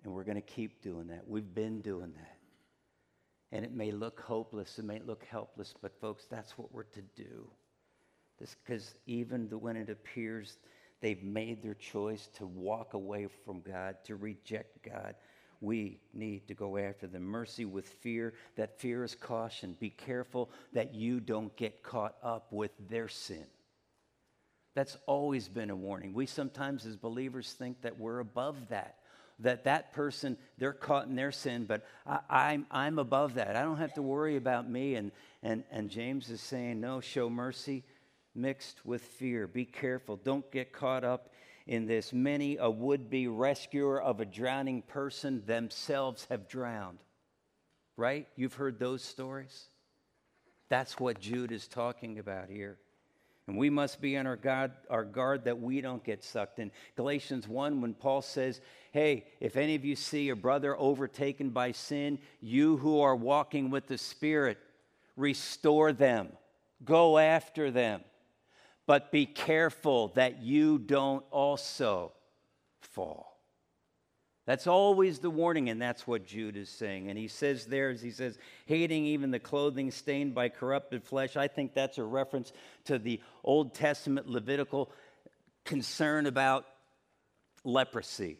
And 0.04 0.12
we're 0.12 0.24
going 0.24 0.36
to 0.36 0.40
keep 0.40 0.82
doing 0.82 1.08
that. 1.08 1.28
We've 1.28 1.54
been 1.54 1.80
doing 1.80 2.12
that. 2.16 2.36
And 3.52 3.64
it 3.64 3.74
may 3.74 3.90
look 3.90 4.20
hopeless, 4.20 4.78
it 4.78 4.84
may 4.84 5.00
look 5.00 5.24
helpless, 5.24 5.74
but 5.82 6.00
folks, 6.00 6.26
that's 6.30 6.56
what 6.56 6.72
we're 6.72 6.84
to 6.84 7.02
do. 7.16 7.50
Because 8.38 8.94
even 9.06 9.48
when 9.50 9.76
it 9.76 9.90
appears 9.90 10.56
they've 11.00 11.22
made 11.22 11.62
their 11.62 11.74
choice 11.74 12.28
to 12.34 12.46
walk 12.46 12.94
away 12.94 13.26
from 13.44 13.60
God, 13.60 13.96
to 14.04 14.16
reject 14.16 14.82
God, 14.82 15.14
we 15.60 16.00
need 16.14 16.48
to 16.48 16.54
go 16.54 16.76
after 16.78 17.06
them. 17.06 17.22
Mercy 17.22 17.64
with 17.64 17.86
fear, 17.86 18.34
that 18.56 18.78
fear 18.78 19.04
is 19.04 19.14
caution. 19.14 19.76
Be 19.78 19.90
careful 19.90 20.50
that 20.72 20.94
you 20.94 21.20
don't 21.20 21.54
get 21.56 21.82
caught 21.82 22.16
up 22.22 22.46
with 22.50 22.70
their 22.88 23.08
sin. 23.08 23.44
That's 24.74 24.96
always 25.06 25.48
been 25.48 25.70
a 25.70 25.76
warning. 25.76 26.14
We 26.14 26.26
sometimes, 26.26 26.86
as 26.86 26.96
believers, 26.96 27.52
think 27.52 27.82
that 27.82 27.98
we're 27.98 28.20
above 28.20 28.56
that. 28.68 28.96
That 29.40 29.64
that 29.64 29.92
person, 29.92 30.36
they're 30.58 30.72
caught 30.72 31.06
in 31.06 31.16
their 31.16 31.32
sin, 31.32 31.64
but 31.64 31.84
I, 32.06 32.20
I'm, 32.28 32.66
I'm 32.70 32.98
above 32.98 33.34
that. 33.34 33.56
I 33.56 33.62
don't 33.62 33.78
have 33.78 33.94
to 33.94 34.02
worry 34.02 34.36
about 34.36 34.68
me. 34.68 34.96
And, 34.96 35.12
and, 35.42 35.64
and 35.70 35.90
James 35.90 36.28
is 36.30 36.40
saying, 36.40 36.80
no, 36.80 37.00
show 37.00 37.30
mercy 37.30 37.84
mixed 38.34 38.84
with 38.84 39.02
fear. 39.02 39.46
Be 39.46 39.64
careful. 39.64 40.16
Don't 40.16 40.50
get 40.52 40.72
caught 40.72 41.04
up 41.04 41.30
in 41.66 41.86
this. 41.86 42.12
Many 42.12 42.58
a 42.58 42.70
would 42.70 43.08
be 43.08 43.28
rescuer 43.28 44.00
of 44.00 44.20
a 44.20 44.24
drowning 44.24 44.82
person 44.82 45.42
themselves 45.46 46.26
have 46.30 46.48
drowned. 46.48 46.98
Right? 47.96 48.28
You've 48.36 48.54
heard 48.54 48.78
those 48.78 49.02
stories? 49.02 49.66
That's 50.68 51.00
what 51.00 51.20
Jude 51.20 51.52
is 51.52 51.66
talking 51.66 52.18
about 52.18 52.48
here. 52.48 52.78
And 53.50 53.58
we 53.58 53.68
must 53.68 54.00
be 54.00 54.16
on 54.16 54.26
our 54.26 54.36
guard, 54.36 54.72
our 54.88 55.04
guard 55.04 55.44
that 55.44 55.60
we 55.60 55.82
don't 55.82 56.02
get 56.02 56.24
sucked 56.24 56.58
in. 56.58 56.70
Galatians 56.96 57.46
1, 57.46 57.80
when 57.82 57.92
Paul 57.92 58.22
says, 58.22 58.60
Hey, 58.92 59.26
if 59.40 59.56
any 59.56 59.74
of 59.74 59.84
you 59.84 59.94
see 59.94 60.30
a 60.30 60.36
brother 60.36 60.78
overtaken 60.78 61.50
by 61.50 61.72
sin, 61.72 62.18
you 62.40 62.78
who 62.78 63.00
are 63.00 63.14
walking 63.14 63.70
with 63.70 63.86
the 63.86 63.98
Spirit, 63.98 64.58
restore 65.16 65.92
them, 65.92 66.32
go 66.84 67.18
after 67.18 67.70
them 67.70 68.02
but 68.90 69.12
be 69.12 69.24
careful 69.24 70.08
that 70.16 70.42
you 70.42 70.76
don't 70.76 71.24
also 71.30 72.10
fall. 72.80 73.29
That's 74.50 74.66
always 74.66 75.20
the 75.20 75.30
warning, 75.30 75.70
and 75.70 75.80
that's 75.80 76.08
what 76.08 76.26
Jude 76.26 76.56
is 76.56 76.68
saying. 76.68 77.08
And 77.08 77.16
he 77.16 77.28
says 77.28 77.66
there, 77.66 77.90
as 77.90 78.02
he 78.02 78.10
says, 78.10 78.36
hating 78.66 79.04
even 79.04 79.30
the 79.30 79.38
clothing 79.38 79.92
stained 79.92 80.34
by 80.34 80.48
corrupted 80.48 81.04
flesh. 81.04 81.36
I 81.36 81.46
think 81.46 81.72
that's 81.72 81.98
a 81.98 82.02
reference 82.02 82.52
to 82.86 82.98
the 82.98 83.20
Old 83.44 83.74
Testament 83.74 84.28
Levitical 84.28 84.90
concern 85.64 86.26
about 86.26 86.66
leprosy 87.62 88.38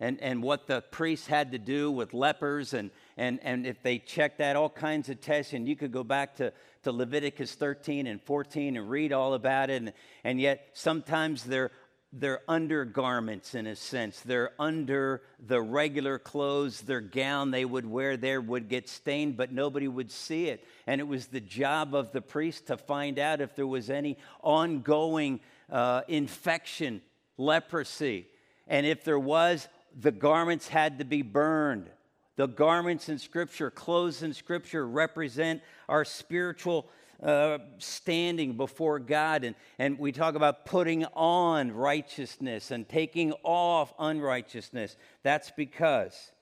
and, 0.00 0.22
and 0.22 0.42
what 0.42 0.68
the 0.68 0.80
priests 0.80 1.26
had 1.26 1.52
to 1.52 1.58
do 1.58 1.90
with 1.90 2.14
lepers. 2.14 2.72
And, 2.72 2.90
and, 3.18 3.38
and 3.42 3.66
if 3.66 3.82
they 3.82 3.98
checked 3.98 4.38
that, 4.38 4.56
all 4.56 4.70
kinds 4.70 5.10
of 5.10 5.20
tests. 5.20 5.52
And 5.52 5.68
you 5.68 5.76
could 5.76 5.92
go 5.92 6.02
back 6.02 6.36
to, 6.36 6.54
to 6.84 6.92
Leviticus 6.92 7.54
13 7.56 8.06
and 8.06 8.22
14 8.22 8.74
and 8.74 8.88
read 8.88 9.12
all 9.12 9.34
about 9.34 9.68
it. 9.68 9.82
And, 9.82 9.92
and 10.24 10.40
yet, 10.40 10.70
sometimes 10.72 11.44
they're, 11.44 11.72
they're 12.12 12.42
undergarments 12.48 13.54
in 13.54 13.66
a 13.66 13.76
sense. 13.76 14.20
They're 14.20 14.52
under 14.58 15.22
the 15.44 15.60
regular 15.60 16.18
clothes. 16.18 16.80
Their 16.80 17.00
gown 17.00 17.50
they 17.50 17.64
would 17.64 17.86
wear 17.86 18.16
there 18.16 18.40
would 18.40 18.68
get 18.68 18.88
stained, 18.88 19.36
but 19.36 19.52
nobody 19.52 19.88
would 19.88 20.10
see 20.10 20.48
it. 20.48 20.64
And 20.86 21.00
it 21.00 21.04
was 21.04 21.26
the 21.26 21.40
job 21.40 21.94
of 21.94 22.12
the 22.12 22.22
priest 22.22 22.68
to 22.68 22.76
find 22.76 23.18
out 23.18 23.40
if 23.40 23.54
there 23.54 23.66
was 23.66 23.90
any 23.90 24.16
ongoing 24.42 25.40
uh, 25.70 26.02
infection, 26.08 27.02
leprosy. 27.36 28.28
And 28.68 28.86
if 28.86 29.04
there 29.04 29.18
was, 29.18 29.68
the 29.98 30.12
garments 30.12 30.68
had 30.68 30.98
to 30.98 31.04
be 31.04 31.22
burned. 31.22 31.90
The 32.36 32.46
garments 32.46 33.08
in 33.08 33.18
Scripture, 33.18 33.70
clothes 33.70 34.22
in 34.22 34.34
Scripture, 34.34 34.86
represent 34.86 35.62
our 35.88 36.04
spiritual 36.04 36.86
uh, 37.22 37.58
standing 37.78 38.56
before 38.56 38.98
God. 38.98 39.44
And, 39.44 39.54
and 39.78 39.98
we 39.98 40.12
talk 40.12 40.34
about 40.34 40.66
putting 40.66 41.04
on 41.06 41.72
righteousness 41.72 42.70
and 42.70 42.88
taking 42.88 43.32
off 43.42 43.92
unrighteousness. 43.98 44.96
That's 45.22 45.50
because 45.50 46.32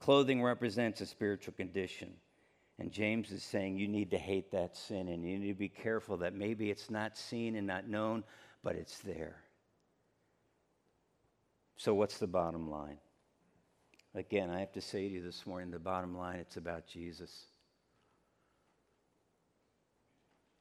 clothing 0.00 0.42
represents 0.42 1.00
a 1.00 1.06
spiritual 1.06 1.54
condition. 1.54 2.12
And 2.78 2.90
James 2.90 3.30
is 3.30 3.44
saying 3.44 3.78
you 3.78 3.86
need 3.86 4.10
to 4.10 4.18
hate 4.18 4.50
that 4.52 4.76
sin 4.76 5.08
and 5.08 5.24
you 5.24 5.38
need 5.38 5.48
to 5.48 5.54
be 5.54 5.68
careful 5.68 6.16
that 6.18 6.34
maybe 6.34 6.70
it's 6.70 6.90
not 6.90 7.16
seen 7.16 7.54
and 7.54 7.66
not 7.66 7.88
known, 7.88 8.24
but 8.64 8.74
it's 8.74 8.98
there. 8.98 9.36
So, 11.76 11.94
what's 11.94 12.18
the 12.18 12.26
bottom 12.26 12.70
line? 12.70 12.98
Again, 14.14 14.50
I 14.50 14.60
have 14.60 14.72
to 14.72 14.80
say 14.80 15.08
to 15.08 15.14
you 15.14 15.22
this 15.22 15.46
morning 15.46 15.70
the 15.70 15.78
bottom 15.78 16.16
line 16.16 16.36
it's 16.36 16.56
about 16.56 16.86
Jesus. 16.86 17.46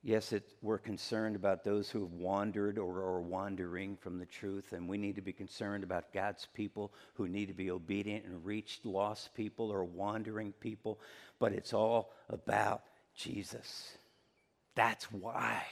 Yes, 0.03 0.33
it, 0.33 0.43
we're 0.63 0.79
concerned 0.79 1.35
about 1.35 1.63
those 1.63 1.91
who 1.91 2.01
have 2.01 2.13
wandered 2.13 2.79
or 2.79 2.97
are 3.01 3.21
wandering 3.21 3.95
from 3.97 4.17
the 4.17 4.25
truth, 4.25 4.73
and 4.73 4.89
we 4.89 4.97
need 4.97 5.15
to 5.15 5.21
be 5.21 5.31
concerned 5.31 5.83
about 5.83 6.11
God's 6.11 6.47
people 6.55 6.91
who 7.13 7.27
need 7.27 7.47
to 7.47 7.53
be 7.53 7.69
obedient 7.69 8.25
and 8.25 8.43
reach 8.43 8.79
lost 8.83 9.35
people 9.35 9.69
or 9.69 9.83
wandering 9.83 10.53
people, 10.53 10.99
but 11.39 11.53
it's 11.53 11.71
all 11.71 12.13
about 12.29 12.81
Jesus. 13.13 13.95
That's 14.73 15.05
why. 15.11 15.63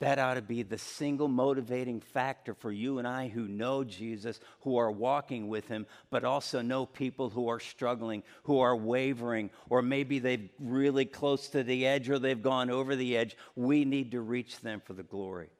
That 0.00 0.20
ought 0.20 0.34
to 0.34 0.42
be 0.42 0.62
the 0.62 0.78
single 0.78 1.26
motivating 1.26 2.00
factor 2.00 2.54
for 2.54 2.70
you 2.70 2.98
and 2.98 3.08
I 3.08 3.26
who 3.28 3.48
know 3.48 3.82
Jesus, 3.82 4.38
who 4.60 4.76
are 4.76 4.92
walking 4.92 5.48
with 5.48 5.66
him, 5.66 5.86
but 6.08 6.24
also 6.24 6.62
know 6.62 6.86
people 6.86 7.30
who 7.30 7.48
are 7.48 7.58
struggling, 7.58 8.22
who 8.44 8.60
are 8.60 8.76
wavering, 8.76 9.50
or 9.68 9.82
maybe 9.82 10.20
they've 10.20 10.48
really 10.60 11.04
close 11.04 11.48
to 11.48 11.64
the 11.64 11.84
edge 11.84 12.08
or 12.08 12.20
they've 12.20 12.40
gone 12.40 12.70
over 12.70 12.94
the 12.94 13.16
edge. 13.16 13.36
We 13.56 13.84
need 13.84 14.12
to 14.12 14.20
reach 14.20 14.60
them 14.60 14.80
for 14.84 14.92
the 14.92 15.02
glory 15.02 15.50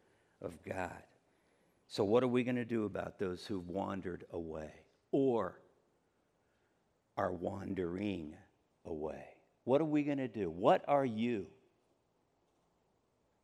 of 0.41 0.55
God. 0.65 1.03
So, 1.89 2.05
what 2.05 2.23
are 2.23 2.29
we 2.29 2.45
going 2.45 2.57
to 2.57 2.65
do 2.65 2.85
about 2.85 3.19
those 3.19 3.45
who've 3.45 3.69
wandered 3.69 4.25
away 4.31 4.71
or 5.11 5.59
are 7.17 7.33
wandering 7.33 8.37
away? 8.85 9.25
What 9.65 9.81
are 9.81 9.87
we 9.87 10.05
going 10.05 10.19
to 10.19 10.29
do? 10.29 10.49
What 10.49 10.85
are 10.87 11.05
you? 11.05 11.47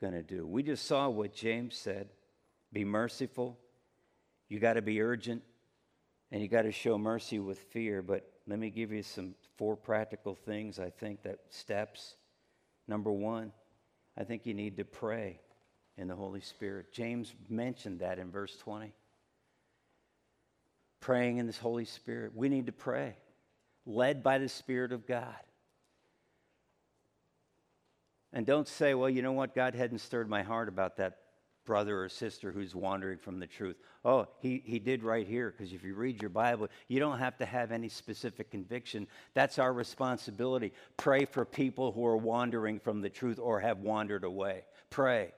Going 0.05 0.13
to 0.13 0.23
do. 0.23 0.47
We 0.47 0.63
just 0.63 0.87
saw 0.87 1.09
what 1.09 1.33
James 1.33 1.75
said 1.75 2.11
be 2.75 2.85
merciful. 2.85 3.59
You 4.51 4.59
got 4.59 4.75
to 4.75 4.83
be 4.83 5.01
urgent 5.01 5.43
and 6.31 6.43
you 6.43 6.49
got 6.49 6.63
to 6.63 6.73
show 6.73 6.99
mercy 6.99 7.39
with 7.39 7.59
fear. 7.59 8.03
But 8.03 8.31
let 8.47 8.59
me 8.59 8.69
give 8.69 8.93
you 8.93 9.03
some 9.03 9.35
four 9.57 9.77
practical 9.77 10.35
things 10.35 10.79
I 10.79 10.91
think 10.91 11.23
that 11.23 11.39
steps. 11.49 12.17
Number 12.87 13.11
one, 13.11 13.51
I 14.19 14.25
think 14.25 14.45
you 14.45 14.53
need 14.53 14.77
to 14.77 14.85
pray 14.85 15.41
in 15.97 16.09
the 16.09 16.15
Holy 16.15 16.43
Spirit. 16.43 16.93
James 16.93 17.33
mentioned 17.49 18.01
that 18.01 18.19
in 18.19 18.31
verse 18.31 18.55
20. 18.59 18.93
Praying 21.01 21.39
in 21.39 21.47
this 21.47 21.59
Holy 21.59 21.87
Spirit. 21.87 22.33
We 22.35 22.51
need 22.51 22.67
to 22.67 22.73
pray, 22.73 23.17
led 23.87 24.23
by 24.23 24.37
the 24.37 24.51
Spirit 24.51 24.93
of 24.93 25.07
God. 25.07 25.35
And 28.35 28.45
don't 28.45 28.69
say, 28.69 28.95
well, 28.95 29.09
you 29.09 29.23
know 29.23 29.33
what? 29.33 29.55
God 29.55 29.75
hadn't 29.75 30.01
stirred 30.01 30.29
my 30.29 30.43
heart 30.43 30.69
about 30.69 30.97
that 30.97 31.19
brother 31.65 32.03
or 32.03 32.09
sister 32.09 32.53
who's 32.53 32.75
wandering 32.75 33.17
from 33.17 33.39
the 33.39 33.47
truth. 33.47 33.77
Oh, 34.05 34.27
he, 34.41 34.61
he 34.67 34.79
did 34.79 35.03
right 35.03 35.27
here, 35.27 35.51
because 35.51 35.73
if 35.73 35.83
you 35.83 35.95
read 35.95 36.21
your 36.21 36.29
Bible, 36.29 36.69
you 36.89 37.01
don't 37.01 37.21
have 37.21 37.39
to 37.39 37.47
have 37.47 37.73
any 37.73 37.89
specific 37.89 38.51
conviction. 38.51 39.07
That's 39.33 39.59
our 39.59 39.73
responsibility. 39.73 40.73
Pray 40.97 41.25
for 41.25 41.45
people 41.45 41.93
who 41.93 42.05
are 42.05 42.17
wandering 42.17 42.81
from 42.81 43.01
the 43.01 43.09
truth 43.09 43.39
or 43.39 43.61
have 43.61 43.79
wandered 43.79 44.25
away. 44.25 44.65
Pray. 44.91 45.33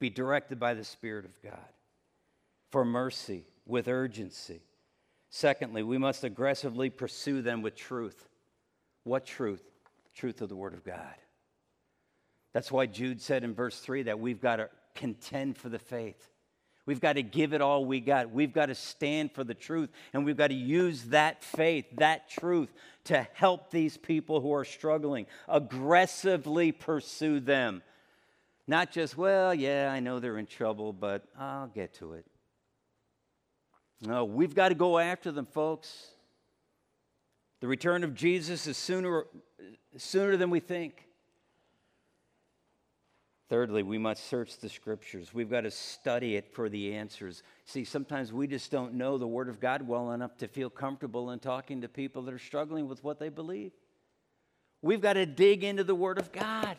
Be 0.00 0.10
directed 0.10 0.58
by 0.58 0.74
the 0.74 0.84
Spirit 0.84 1.24
of 1.24 1.40
God 1.40 1.70
for 2.70 2.84
mercy 2.84 3.46
with 3.64 3.86
urgency. 3.86 4.60
Secondly, 5.30 5.84
we 5.84 5.98
must 5.98 6.24
aggressively 6.24 6.90
pursue 6.90 7.42
them 7.42 7.62
with 7.62 7.76
truth. 7.76 8.28
What 9.04 9.24
truth? 9.24 9.62
Truth 10.14 10.42
of 10.42 10.48
the 10.48 10.56
Word 10.56 10.74
of 10.74 10.84
God. 10.84 11.14
That's 12.54 12.72
why 12.72 12.86
Jude 12.86 13.20
said 13.20 13.44
in 13.44 13.52
verse 13.52 13.78
3 13.80 14.04
that 14.04 14.18
we've 14.18 14.40
got 14.40 14.56
to 14.56 14.70
contend 14.94 15.58
for 15.58 15.68
the 15.68 15.78
faith. 15.78 16.30
We've 16.86 17.00
got 17.00 17.14
to 17.14 17.22
give 17.22 17.52
it 17.52 17.60
all 17.60 17.84
we 17.84 18.00
got. 18.00 18.30
We've 18.30 18.52
got 18.52 18.66
to 18.66 18.74
stand 18.74 19.32
for 19.32 19.42
the 19.42 19.54
truth. 19.54 19.90
And 20.12 20.24
we've 20.24 20.36
got 20.36 20.48
to 20.48 20.54
use 20.54 21.04
that 21.04 21.42
faith, 21.42 21.86
that 21.96 22.28
truth, 22.28 22.72
to 23.04 23.26
help 23.32 23.70
these 23.70 23.96
people 23.96 24.40
who 24.40 24.52
are 24.54 24.64
struggling. 24.64 25.26
Aggressively 25.48 26.72
pursue 26.72 27.40
them. 27.40 27.82
Not 28.66 28.92
just, 28.92 29.16
well, 29.16 29.54
yeah, 29.54 29.90
I 29.92 30.00
know 30.00 30.20
they're 30.20 30.38
in 30.38 30.46
trouble, 30.46 30.92
but 30.92 31.24
I'll 31.38 31.68
get 31.68 31.94
to 31.94 32.14
it. 32.14 32.26
No, 34.00 34.24
we've 34.24 34.54
got 34.54 34.68
to 34.68 34.74
go 34.74 34.98
after 34.98 35.32
them, 35.32 35.46
folks. 35.46 36.08
The 37.60 37.66
return 37.66 38.04
of 38.04 38.14
Jesus 38.14 38.66
is 38.66 38.76
sooner, 38.76 39.24
sooner 39.96 40.36
than 40.36 40.50
we 40.50 40.60
think. 40.60 41.08
Thirdly, 43.48 43.82
we 43.82 43.98
must 43.98 44.26
search 44.26 44.56
the 44.58 44.70
scriptures. 44.70 45.34
We've 45.34 45.50
got 45.50 45.62
to 45.62 45.70
study 45.70 46.36
it 46.36 46.54
for 46.54 46.70
the 46.70 46.94
answers. 46.94 47.42
See, 47.66 47.84
sometimes 47.84 48.32
we 48.32 48.46
just 48.46 48.70
don't 48.70 48.94
know 48.94 49.18
the 49.18 49.26
Word 49.26 49.50
of 49.50 49.60
God 49.60 49.86
well 49.86 50.12
enough 50.12 50.38
to 50.38 50.48
feel 50.48 50.70
comfortable 50.70 51.30
in 51.30 51.40
talking 51.40 51.82
to 51.82 51.88
people 51.88 52.22
that 52.22 52.34
are 52.34 52.38
struggling 52.38 52.88
with 52.88 53.04
what 53.04 53.18
they 53.18 53.28
believe. 53.28 53.72
We've 54.80 55.00
got 55.00 55.14
to 55.14 55.26
dig 55.26 55.62
into 55.62 55.84
the 55.84 55.94
Word 55.94 56.18
of 56.18 56.32
God. 56.32 56.76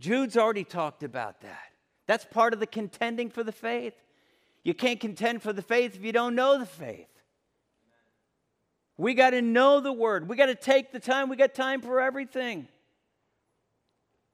Jude's 0.00 0.36
already 0.36 0.64
talked 0.64 1.02
about 1.02 1.42
that. 1.42 1.72
That's 2.06 2.24
part 2.24 2.54
of 2.54 2.60
the 2.60 2.66
contending 2.66 3.28
for 3.28 3.42
the 3.42 3.52
faith. 3.52 3.94
You 4.62 4.72
can't 4.72 4.98
contend 4.98 5.42
for 5.42 5.52
the 5.52 5.62
faith 5.62 5.94
if 5.94 6.02
you 6.02 6.12
don't 6.12 6.34
know 6.34 6.58
the 6.58 6.66
faith. 6.66 7.08
We 8.96 9.12
got 9.12 9.30
to 9.30 9.42
know 9.42 9.80
the 9.80 9.92
Word. 9.92 10.26
We 10.28 10.36
got 10.36 10.46
to 10.46 10.54
take 10.54 10.90
the 10.90 11.00
time. 11.00 11.28
We 11.28 11.36
got 11.36 11.54
time 11.54 11.82
for 11.82 12.00
everything. 12.00 12.68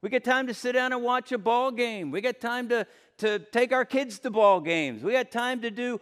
We 0.03 0.09
got 0.09 0.25
time 0.25 0.47
to 0.47 0.55
sit 0.55 0.73
down 0.73 0.93
and 0.93 1.03
watch 1.03 1.31
a 1.33 1.39
ball 1.39 1.71
game. 1.71 2.11
We 2.11 2.21
got 2.21 2.41
time 2.41 2.69
to, 2.71 2.87
to 3.19 3.39
take 3.39 3.73
our 3.73 3.85
kids 3.85 4.19
to 4.21 4.31
ball 4.31 4.61
games. 4.61 5.03
We 5.03 5.13
got 5.13 5.31
time 5.31 5.61
to 5.63 5.71
do 5.71 6.01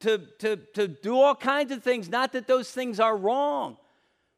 to, 0.00 0.18
to, 0.40 0.56
to 0.74 0.88
do 0.88 1.16
all 1.16 1.34
kinds 1.34 1.70
of 1.70 1.82
things. 1.82 2.08
Not 2.08 2.32
that 2.32 2.46
those 2.46 2.70
things 2.70 2.98
are 2.98 3.16
wrong, 3.16 3.76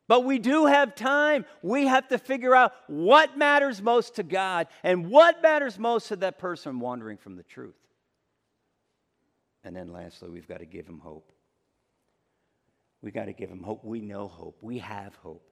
but 0.06 0.24
we 0.24 0.38
do 0.38 0.66
have 0.66 0.94
time. 0.94 1.46
We 1.62 1.86
have 1.86 2.08
to 2.08 2.18
figure 2.18 2.54
out 2.54 2.72
what 2.86 3.38
matters 3.38 3.80
most 3.80 4.16
to 4.16 4.22
God 4.22 4.68
and 4.82 5.10
what 5.10 5.42
matters 5.42 5.78
most 5.78 6.08
to 6.08 6.16
that 6.16 6.38
person 6.38 6.80
wandering 6.80 7.16
from 7.16 7.36
the 7.36 7.42
truth. 7.42 7.76
And 9.64 9.74
then 9.74 9.90
lastly, 9.90 10.28
we've 10.28 10.48
got 10.48 10.58
to 10.58 10.66
give 10.66 10.86
him 10.86 10.98
hope. 10.98 11.32
We've 13.00 13.14
got 13.14 13.26
to 13.26 13.32
give 13.32 13.48
him 13.48 13.62
hope. 13.62 13.84
We 13.84 14.00
know 14.00 14.28
hope. 14.28 14.58
We 14.60 14.78
have 14.78 15.14
hope. 15.16 15.46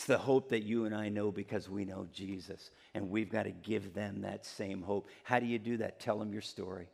It's 0.00 0.06
the 0.06 0.16
hope 0.16 0.48
that 0.48 0.62
you 0.62 0.86
and 0.86 0.94
I 0.94 1.10
know 1.10 1.30
because 1.30 1.68
we 1.68 1.84
know 1.84 2.06
Jesus, 2.10 2.70
and 2.94 3.10
we've 3.10 3.28
got 3.28 3.42
to 3.42 3.50
give 3.50 3.92
them 3.92 4.22
that 4.22 4.46
same 4.46 4.80
hope. 4.80 5.06
How 5.24 5.38
do 5.38 5.44
you 5.44 5.58
do 5.58 5.76
that? 5.76 6.00
Tell 6.00 6.18
them 6.18 6.32
your 6.32 6.40
story. 6.40 6.88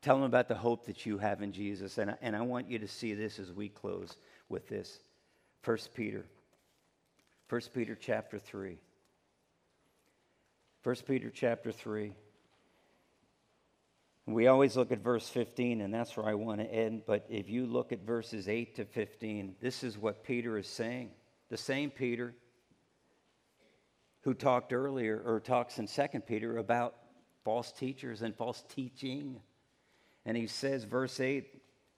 Tell 0.00 0.16
them 0.16 0.24
about 0.24 0.48
the 0.48 0.54
hope 0.54 0.86
that 0.86 1.04
you 1.04 1.18
have 1.18 1.42
in 1.42 1.52
Jesus. 1.52 1.98
And 1.98 2.12
I, 2.12 2.14
and 2.22 2.34
I 2.34 2.40
want 2.40 2.70
you 2.70 2.78
to 2.78 2.88
see 2.88 3.12
this 3.12 3.38
as 3.38 3.52
we 3.52 3.68
close 3.68 4.16
with 4.48 4.66
this. 4.66 4.98
1 5.62 5.76
Peter. 5.94 6.24
1 7.50 7.60
Peter 7.74 7.94
chapter 7.94 8.38
3. 8.38 8.78
1 10.84 10.96
Peter 11.06 11.28
chapter 11.28 11.70
3. 11.70 12.14
We 14.24 14.46
always 14.46 14.74
look 14.74 14.90
at 14.90 15.00
verse 15.00 15.28
15, 15.28 15.82
and 15.82 15.92
that's 15.92 16.16
where 16.16 16.24
I 16.24 16.32
want 16.32 16.62
to 16.62 16.66
end. 16.66 17.02
But 17.06 17.26
if 17.28 17.50
you 17.50 17.66
look 17.66 17.92
at 17.92 18.06
verses 18.06 18.48
8 18.48 18.76
to 18.76 18.86
15, 18.86 19.56
this 19.60 19.84
is 19.84 19.98
what 19.98 20.24
Peter 20.24 20.56
is 20.56 20.66
saying. 20.66 21.10
The 21.50 21.56
same 21.56 21.90
Peter 21.90 22.34
who 24.22 24.34
talked 24.34 24.72
earlier, 24.72 25.22
or 25.24 25.40
talks 25.40 25.78
in 25.78 25.86
2 25.86 26.20
Peter 26.26 26.58
about 26.58 26.94
false 27.44 27.72
teachers 27.72 28.20
and 28.22 28.36
false 28.36 28.62
teaching. 28.68 29.40
And 30.26 30.36
he 30.36 30.46
says, 30.46 30.84
verse 30.84 31.20
8, 31.20 31.46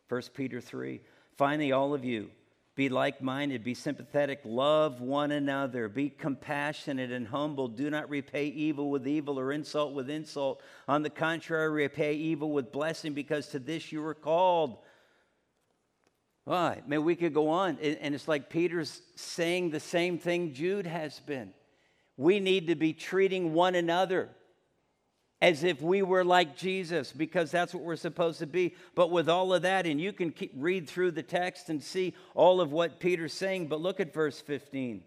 1 0.09 0.23
Peter 0.35 0.61
3 0.61 1.01
finally, 1.37 1.73
all 1.73 1.95
of 1.95 2.05
you, 2.05 2.31
be 2.75 2.91
like 2.91 3.23
minded, 3.23 3.65
be 3.65 3.73
sympathetic, 3.73 4.41
love 4.45 5.01
one 5.01 5.33
another, 5.33 5.89
be 5.89 6.11
compassionate 6.11 7.11
and 7.11 7.27
humble. 7.27 7.67
Do 7.67 7.89
not 7.91 8.11
repay 8.11 8.47
evil 8.47 8.91
with 8.91 9.09
evil 9.09 9.41
or 9.41 9.51
insult 9.51 9.95
with 9.95 10.11
insult. 10.11 10.61
On 10.87 11.03
the 11.03 11.11
contrary, 11.11 11.71
repay 11.71 12.15
evil 12.15 12.53
with 12.53 12.73
blessing, 12.73 13.15
because 13.15 13.49
to 13.49 13.59
this 13.59 13.91
you 13.91 14.03
were 14.03 14.15
called. 14.15 14.77
Why? 16.51 16.83
Man, 16.85 17.05
we 17.05 17.15
could 17.15 17.33
go 17.33 17.51
on. 17.51 17.79
And 17.79 18.13
it's 18.13 18.27
like 18.27 18.51
Peter's 18.51 19.03
saying 19.15 19.71
the 19.71 19.79
same 19.79 20.19
thing 20.19 20.53
Jude 20.53 20.85
has 20.85 21.21
been. 21.21 21.53
We 22.17 22.41
need 22.41 22.67
to 22.67 22.75
be 22.75 22.93
treating 22.93 23.55
one 23.55 23.77
another 23.77 24.31
as 25.41 25.63
if 25.63 25.81
we 25.81 26.03
were 26.03 26.25
like 26.25 26.57
Jesus, 26.57 27.13
because 27.13 27.53
that's 27.53 27.73
what 27.73 27.85
we're 27.85 27.95
supposed 27.95 28.41
to 28.41 28.49
be. 28.49 28.75
But 28.97 29.13
with 29.13 29.29
all 29.29 29.55
of 29.55 29.63
that, 29.63 29.87
and 29.87 30.01
you 30.01 30.13
can 30.13 30.33
keep, 30.33 30.51
read 30.57 30.89
through 30.89 31.13
the 31.13 31.23
text 31.23 31.69
and 31.69 31.81
see 31.81 32.15
all 32.35 32.61
of 32.61 32.73
what 32.73 32.99
Peter's 32.99 33.33
saying, 33.33 33.69
but 33.69 33.81
look 33.81 34.01
at 34.01 34.13
verse 34.13 34.41
15. 34.41 35.05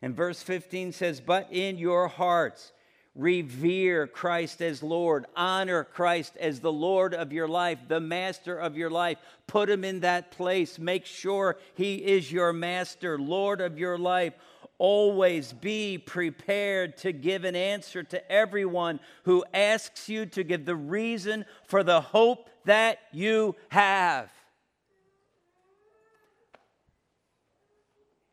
And 0.00 0.16
verse 0.16 0.42
15 0.42 0.92
says, 0.92 1.20
But 1.20 1.48
in 1.50 1.76
your 1.76 2.08
hearts, 2.08 2.72
revere 3.14 4.06
Christ 4.06 4.62
as 4.62 4.82
Lord, 4.82 5.26
honor 5.36 5.84
Christ 5.84 6.36
as 6.38 6.60
the 6.60 6.72
Lord 6.72 7.14
of 7.14 7.32
your 7.32 7.48
life, 7.48 7.78
the 7.88 8.00
master 8.00 8.58
of 8.58 8.76
your 8.76 8.90
life. 8.90 9.18
Put 9.46 9.68
him 9.68 9.84
in 9.84 10.00
that 10.00 10.30
place. 10.30 10.78
Make 10.78 11.04
sure 11.04 11.58
he 11.74 11.96
is 11.96 12.32
your 12.32 12.52
master, 12.52 13.18
Lord 13.18 13.60
of 13.60 13.78
your 13.78 13.98
life. 13.98 14.34
Always 14.78 15.52
be 15.52 15.98
prepared 15.98 16.96
to 16.98 17.12
give 17.12 17.44
an 17.44 17.54
answer 17.54 18.02
to 18.02 18.32
everyone 18.32 18.98
who 19.24 19.44
asks 19.52 20.08
you 20.08 20.26
to 20.26 20.42
give 20.42 20.64
the 20.64 20.74
reason 20.74 21.44
for 21.66 21.84
the 21.84 22.00
hope 22.00 22.48
that 22.64 22.98
you 23.12 23.54
have. 23.68 24.30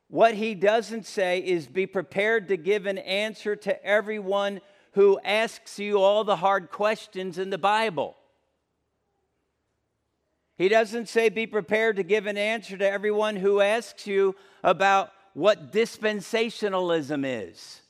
What 0.09 0.33
he 0.33 0.55
doesn't 0.55 1.05
say 1.05 1.37
is 1.39 1.67
be 1.67 1.85
prepared 1.85 2.47
to 2.47 2.57
give 2.57 2.87
an 2.87 2.97
answer 2.97 3.55
to 3.55 3.85
everyone 3.85 4.59
who 4.93 5.19
asks 5.23 5.79
you 5.79 5.99
all 5.99 6.23
the 6.23 6.37
hard 6.37 6.71
questions 6.71 7.37
in 7.37 7.49
the 7.49 7.57
Bible. 7.57 8.15
He 10.57 10.67
doesn't 10.67 11.07
say 11.07 11.29
be 11.29 11.47
prepared 11.47 11.95
to 11.95 12.03
give 12.03 12.25
an 12.25 12.37
answer 12.37 12.77
to 12.77 12.89
everyone 12.89 13.37
who 13.37 13.61
asks 13.61 14.05
you 14.05 14.35
about 14.63 15.11
what 15.33 15.71
dispensationalism 15.71 17.23
is. 17.25 17.81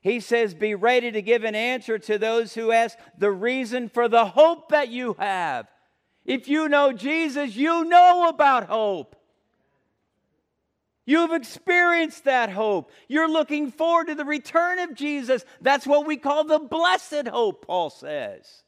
He 0.00 0.20
says, 0.20 0.54
Be 0.54 0.74
ready 0.74 1.12
to 1.12 1.20
give 1.20 1.44
an 1.44 1.54
answer 1.54 1.98
to 1.98 2.18
those 2.18 2.54
who 2.54 2.72
ask 2.72 2.96
the 3.18 3.30
reason 3.30 3.90
for 3.90 4.08
the 4.08 4.24
hope 4.24 4.70
that 4.70 4.88
you 4.88 5.16
have. 5.18 5.66
If 6.24 6.48
you 6.48 6.68
know 6.68 6.92
Jesus, 6.92 7.56
you 7.56 7.84
know 7.84 8.28
about 8.28 8.68
hope. 8.68 9.16
You've 11.10 11.32
experienced 11.32 12.22
that 12.26 12.50
hope. 12.50 12.92
You're 13.08 13.28
looking 13.28 13.72
forward 13.72 14.06
to 14.06 14.14
the 14.14 14.24
return 14.24 14.78
of 14.78 14.94
Jesus. 14.94 15.44
That's 15.60 15.84
what 15.84 16.06
we 16.06 16.16
call 16.16 16.44
the 16.44 16.60
blessed 16.60 17.26
hope, 17.26 17.66
Paul 17.66 17.90
says. 17.90 18.62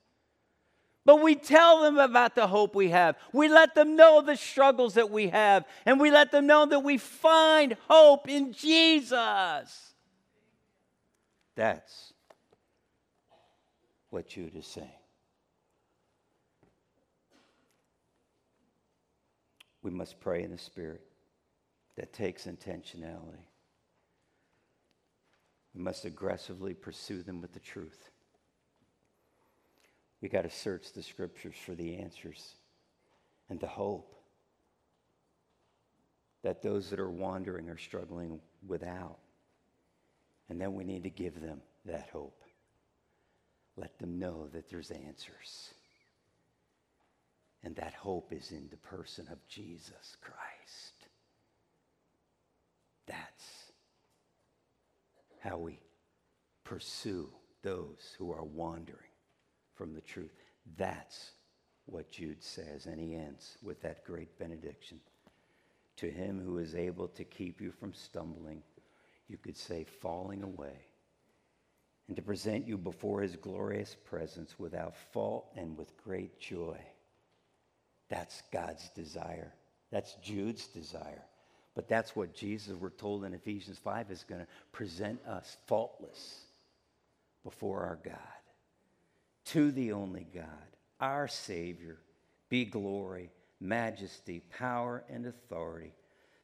But 1.04 1.22
we 1.22 1.36
tell 1.36 1.82
them 1.82 1.98
about 1.98 2.34
the 2.34 2.48
hope 2.48 2.74
we 2.74 2.90
have. 2.90 3.14
We 3.32 3.48
let 3.48 3.76
them 3.76 3.94
know 3.94 4.22
the 4.22 4.34
struggles 4.34 4.94
that 4.94 5.08
we 5.08 5.28
have. 5.28 5.64
And 5.86 6.00
we 6.00 6.10
let 6.10 6.32
them 6.32 6.48
know 6.48 6.66
that 6.66 6.80
we 6.80 6.98
find 6.98 7.76
hope 7.88 8.28
in 8.28 8.52
Jesus. 8.52 9.94
That's 11.54 12.12
what 14.10 14.26
Jude 14.26 14.56
is 14.56 14.66
saying. 14.66 14.90
We 19.84 19.92
must 19.92 20.18
pray 20.18 20.42
in 20.42 20.50
the 20.50 20.58
Spirit 20.58 21.02
that 22.02 22.12
takes 22.12 22.46
intentionality. 22.46 23.46
We 25.72 25.80
must 25.80 26.04
aggressively 26.04 26.74
pursue 26.74 27.22
them 27.22 27.40
with 27.40 27.52
the 27.52 27.60
truth. 27.60 28.10
We 30.20 30.28
got 30.28 30.42
to 30.42 30.50
search 30.50 30.92
the 30.92 31.02
scriptures 31.04 31.54
for 31.64 31.76
the 31.76 31.98
answers 31.98 32.56
and 33.48 33.60
the 33.60 33.68
hope 33.68 34.16
that 36.42 36.60
those 36.60 36.90
that 36.90 36.98
are 36.98 37.08
wandering 37.08 37.68
are 37.68 37.78
struggling 37.78 38.40
without. 38.66 39.18
And 40.48 40.60
then 40.60 40.74
we 40.74 40.82
need 40.82 41.04
to 41.04 41.10
give 41.10 41.40
them 41.40 41.60
that 41.84 42.08
hope. 42.12 42.42
Let 43.76 43.96
them 44.00 44.18
know 44.18 44.48
that 44.52 44.68
there's 44.68 44.90
answers. 44.90 45.72
And 47.62 47.76
that 47.76 47.94
hope 47.94 48.32
is 48.32 48.50
in 48.50 48.66
the 48.72 48.76
person 48.76 49.28
of 49.30 49.38
Jesus 49.46 50.16
Christ. 50.20 50.51
That's 53.12 53.72
how 55.40 55.58
we 55.58 55.78
pursue 56.64 57.28
those 57.62 58.14
who 58.18 58.32
are 58.32 58.44
wandering 58.44 59.10
from 59.74 59.92
the 59.92 60.00
truth. 60.00 60.32
That's 60.78 61.32
what 61.86 62.10
Jude 62.10 62.42
says, 62.42 62.86
and 62.86 62.98
he 62.98 63.14
ends 63.14 63.58
with 63.62 63.82
that 63.82 64.04
great 64.04 64.38
benediction. 64.38 64.98
To 65.96 66.10
him 66.10 66.40
who 66.42 66.58
is 66.58 66.74
able 66.74 67.08
to 67.08 67.24
keep 67.24 67.60
you 67.60 67.70
from 67.70 67.92
stumbling, 67.92 68.62
you 69.28 69.36
could 69.36 69.56
say 69.56 69.84
falling 69.84 70.42
away, 70.42 70.86
and 72.08 72.16
to 72.16 72.22
present 72.22 72.66
you 72.66 72.78
before 72.78 73.20
his 73.20 73.36
glorious 73.36 73.94
presence 74.04 74.58
without 74.58 74.96
fault 75.12 75.52
and 75.56 75.76
with 75.76 75.96
great 76.02 76.40
joy. 76.40 76.78
That's 78.08 78.42
God's 78.52 78.88
desire. 78.90 79.52
That's 79.90 80.14
Jude's 80.22 80.66
desire. 80.66 81.24
But 81.74 81.88
that's 81.88 82.14
what 82.14 82.34
Jesus, 82.34 82.76
we're 82.76 82.90
told 82.90 83.24
in 83.24 83.32
Ephesians 83.32 83.78
5, 83.78 84.10
is 84.10 84.24
going 84.28 84.40
to 84.42 84.46
present 84.72 85.24
us 85.26 85.56
faultless 85.66 86.42
before 87.44 87.80
our 87.80 87.98
God 88.04 88.18
to 89.46 89.72
the 89.72 89.92
only 89.92 90.26
God, 90.34 90.46
our 91.00 91.26
Savior, 91.26 91.98
be 92.48 92.64
glory, 92.64 93.30
majesty, 93.60 94.40
power, 94.56 95.04
and 95.08 95.26
authority 95.26 95.94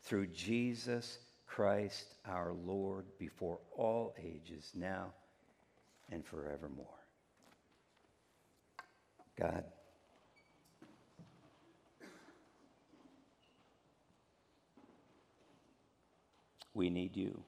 through 0.02 0.26
Jesus 0.28 1.18
Christ 1.46 2.14
our 2.26 2.52
Lord 2.52 3.04
before 3.18 3.58
all 3.76 4.14
ages, 4.18 4.70
now 4.74 5.12
and 6.10 6.24
forevermore. 6.24 6.86
God, 9.38 9.64
We 16.78 16.90
need 16.90 17.16
you. 17.16 17.42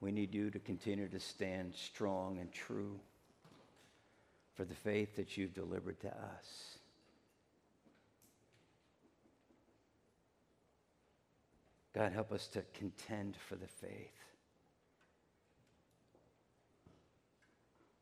We 0.00 0.10
need 0.10 0.34
you 0.34 0.50
to 0.50 0.58
continue 0.58 1.06
to 1.06 1.20
stand 1.20 1.76
strong 1.76 2.38
and 2.40 2.50
true 2.50 2.98
for 4.56 4.64
the 4.64 4.74
faith 4.74 5.14
that 5.14 5.36
you've 5.36 5.54
delivered 5.54 6.00
to 6.00 6.08
us. 6.08 6.78
God, 11.94 12.10
help 12.10 12.32
us 12.32 12.48
to 12.48 12.64
contend 12.74 13.36
for 13.36 13.54
the 13.54 13.68
faith. 13.68 14.24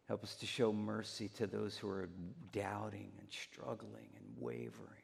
Help 0.06 0.24
us 0.24 0.36
to 0.36 0.46
show 0.46 0.72
mercy 0.72 1.28
to 1.36 1.46
those 1.46 1.76
who 1.76 1.90
are 1.90 2.08
doubting 2.50 3.12
and 3.18 3.28
struggling 3.30 4.08
and 4.16 4.24
wavering. 4.38 4.97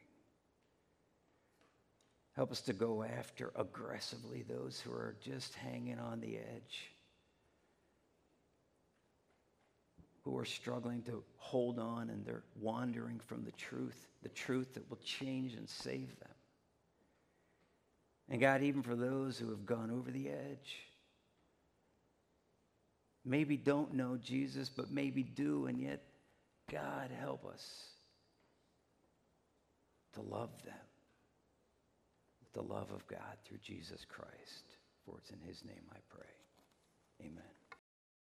Help 2.35 2.51
us 2.51 2.61
to 2.61 2.73
go 2.73 3.01
after 3.01 3.51
aggressively 3.55 4.43
those 4.43 4.81
who 4.81 4.91
are 4.91 5.15
just 5.21 5.55
hanging 5.55 5.99
on 5.99 6.19
the 6.19 6.37
edge, 6.37 6.91
who 10.23 10.37
are 10.37 10.45
struggling 10.45 11.01
to 11.03 11.23
hold 11.37 11.79
on 11.79 12.09
and 12.09 12.25
they're 12.25 12.43
wandering 12.59 13.19
from 13.19 13.45
the 13.45 13.53
truth, 13.53 14.07
the 14.21 14.29
truth 14.29 14.73
that 14.73 14.89
will 14.89 14.99
change 15.05 15.53
and 15.53 15.69
save 15.69 16.19
them. 16.19 16.29
And 18.27 18.41
God, 18.41 18.63
even 18.63 18.81
for 18.81 18.95
those 18.95 19.37
who 19.37 19.49
have 19.51 19.65
gone 19.65 19.91
over 19.91 20.11
the 20.11 20.27
edge, 20.27 20.75
maybe 23.23 23.55
don't 23.55 23.93
know 23.93 24.17
Jesus, 24.17 24.67
but 24.67 24.91
maybe 24.91 25.23
do, 25.23 25.67
and 25.67 25.79
yet, 25.79 26.03
God, 26.69 27.11
help 27.17 27.45
us 27.45 27.85
to 30.15 30.21
love 30.21 30.49
them 30.65 30.73
the 32.55 32.61
love 32.63 32.91
of 32.91 33.05
God 33.07 33.37
through 33.45 33.59
Jesus 33.63 34.05
Christ. 34.09 34.65
For 35.05 35.15
it's 35.19 35.29
in 35.29 35.39
his 35.47 35.63
name 35.65 35.85
I 35.91 35.99
pray. 36.09 37.27
Amen. 37.27 37.54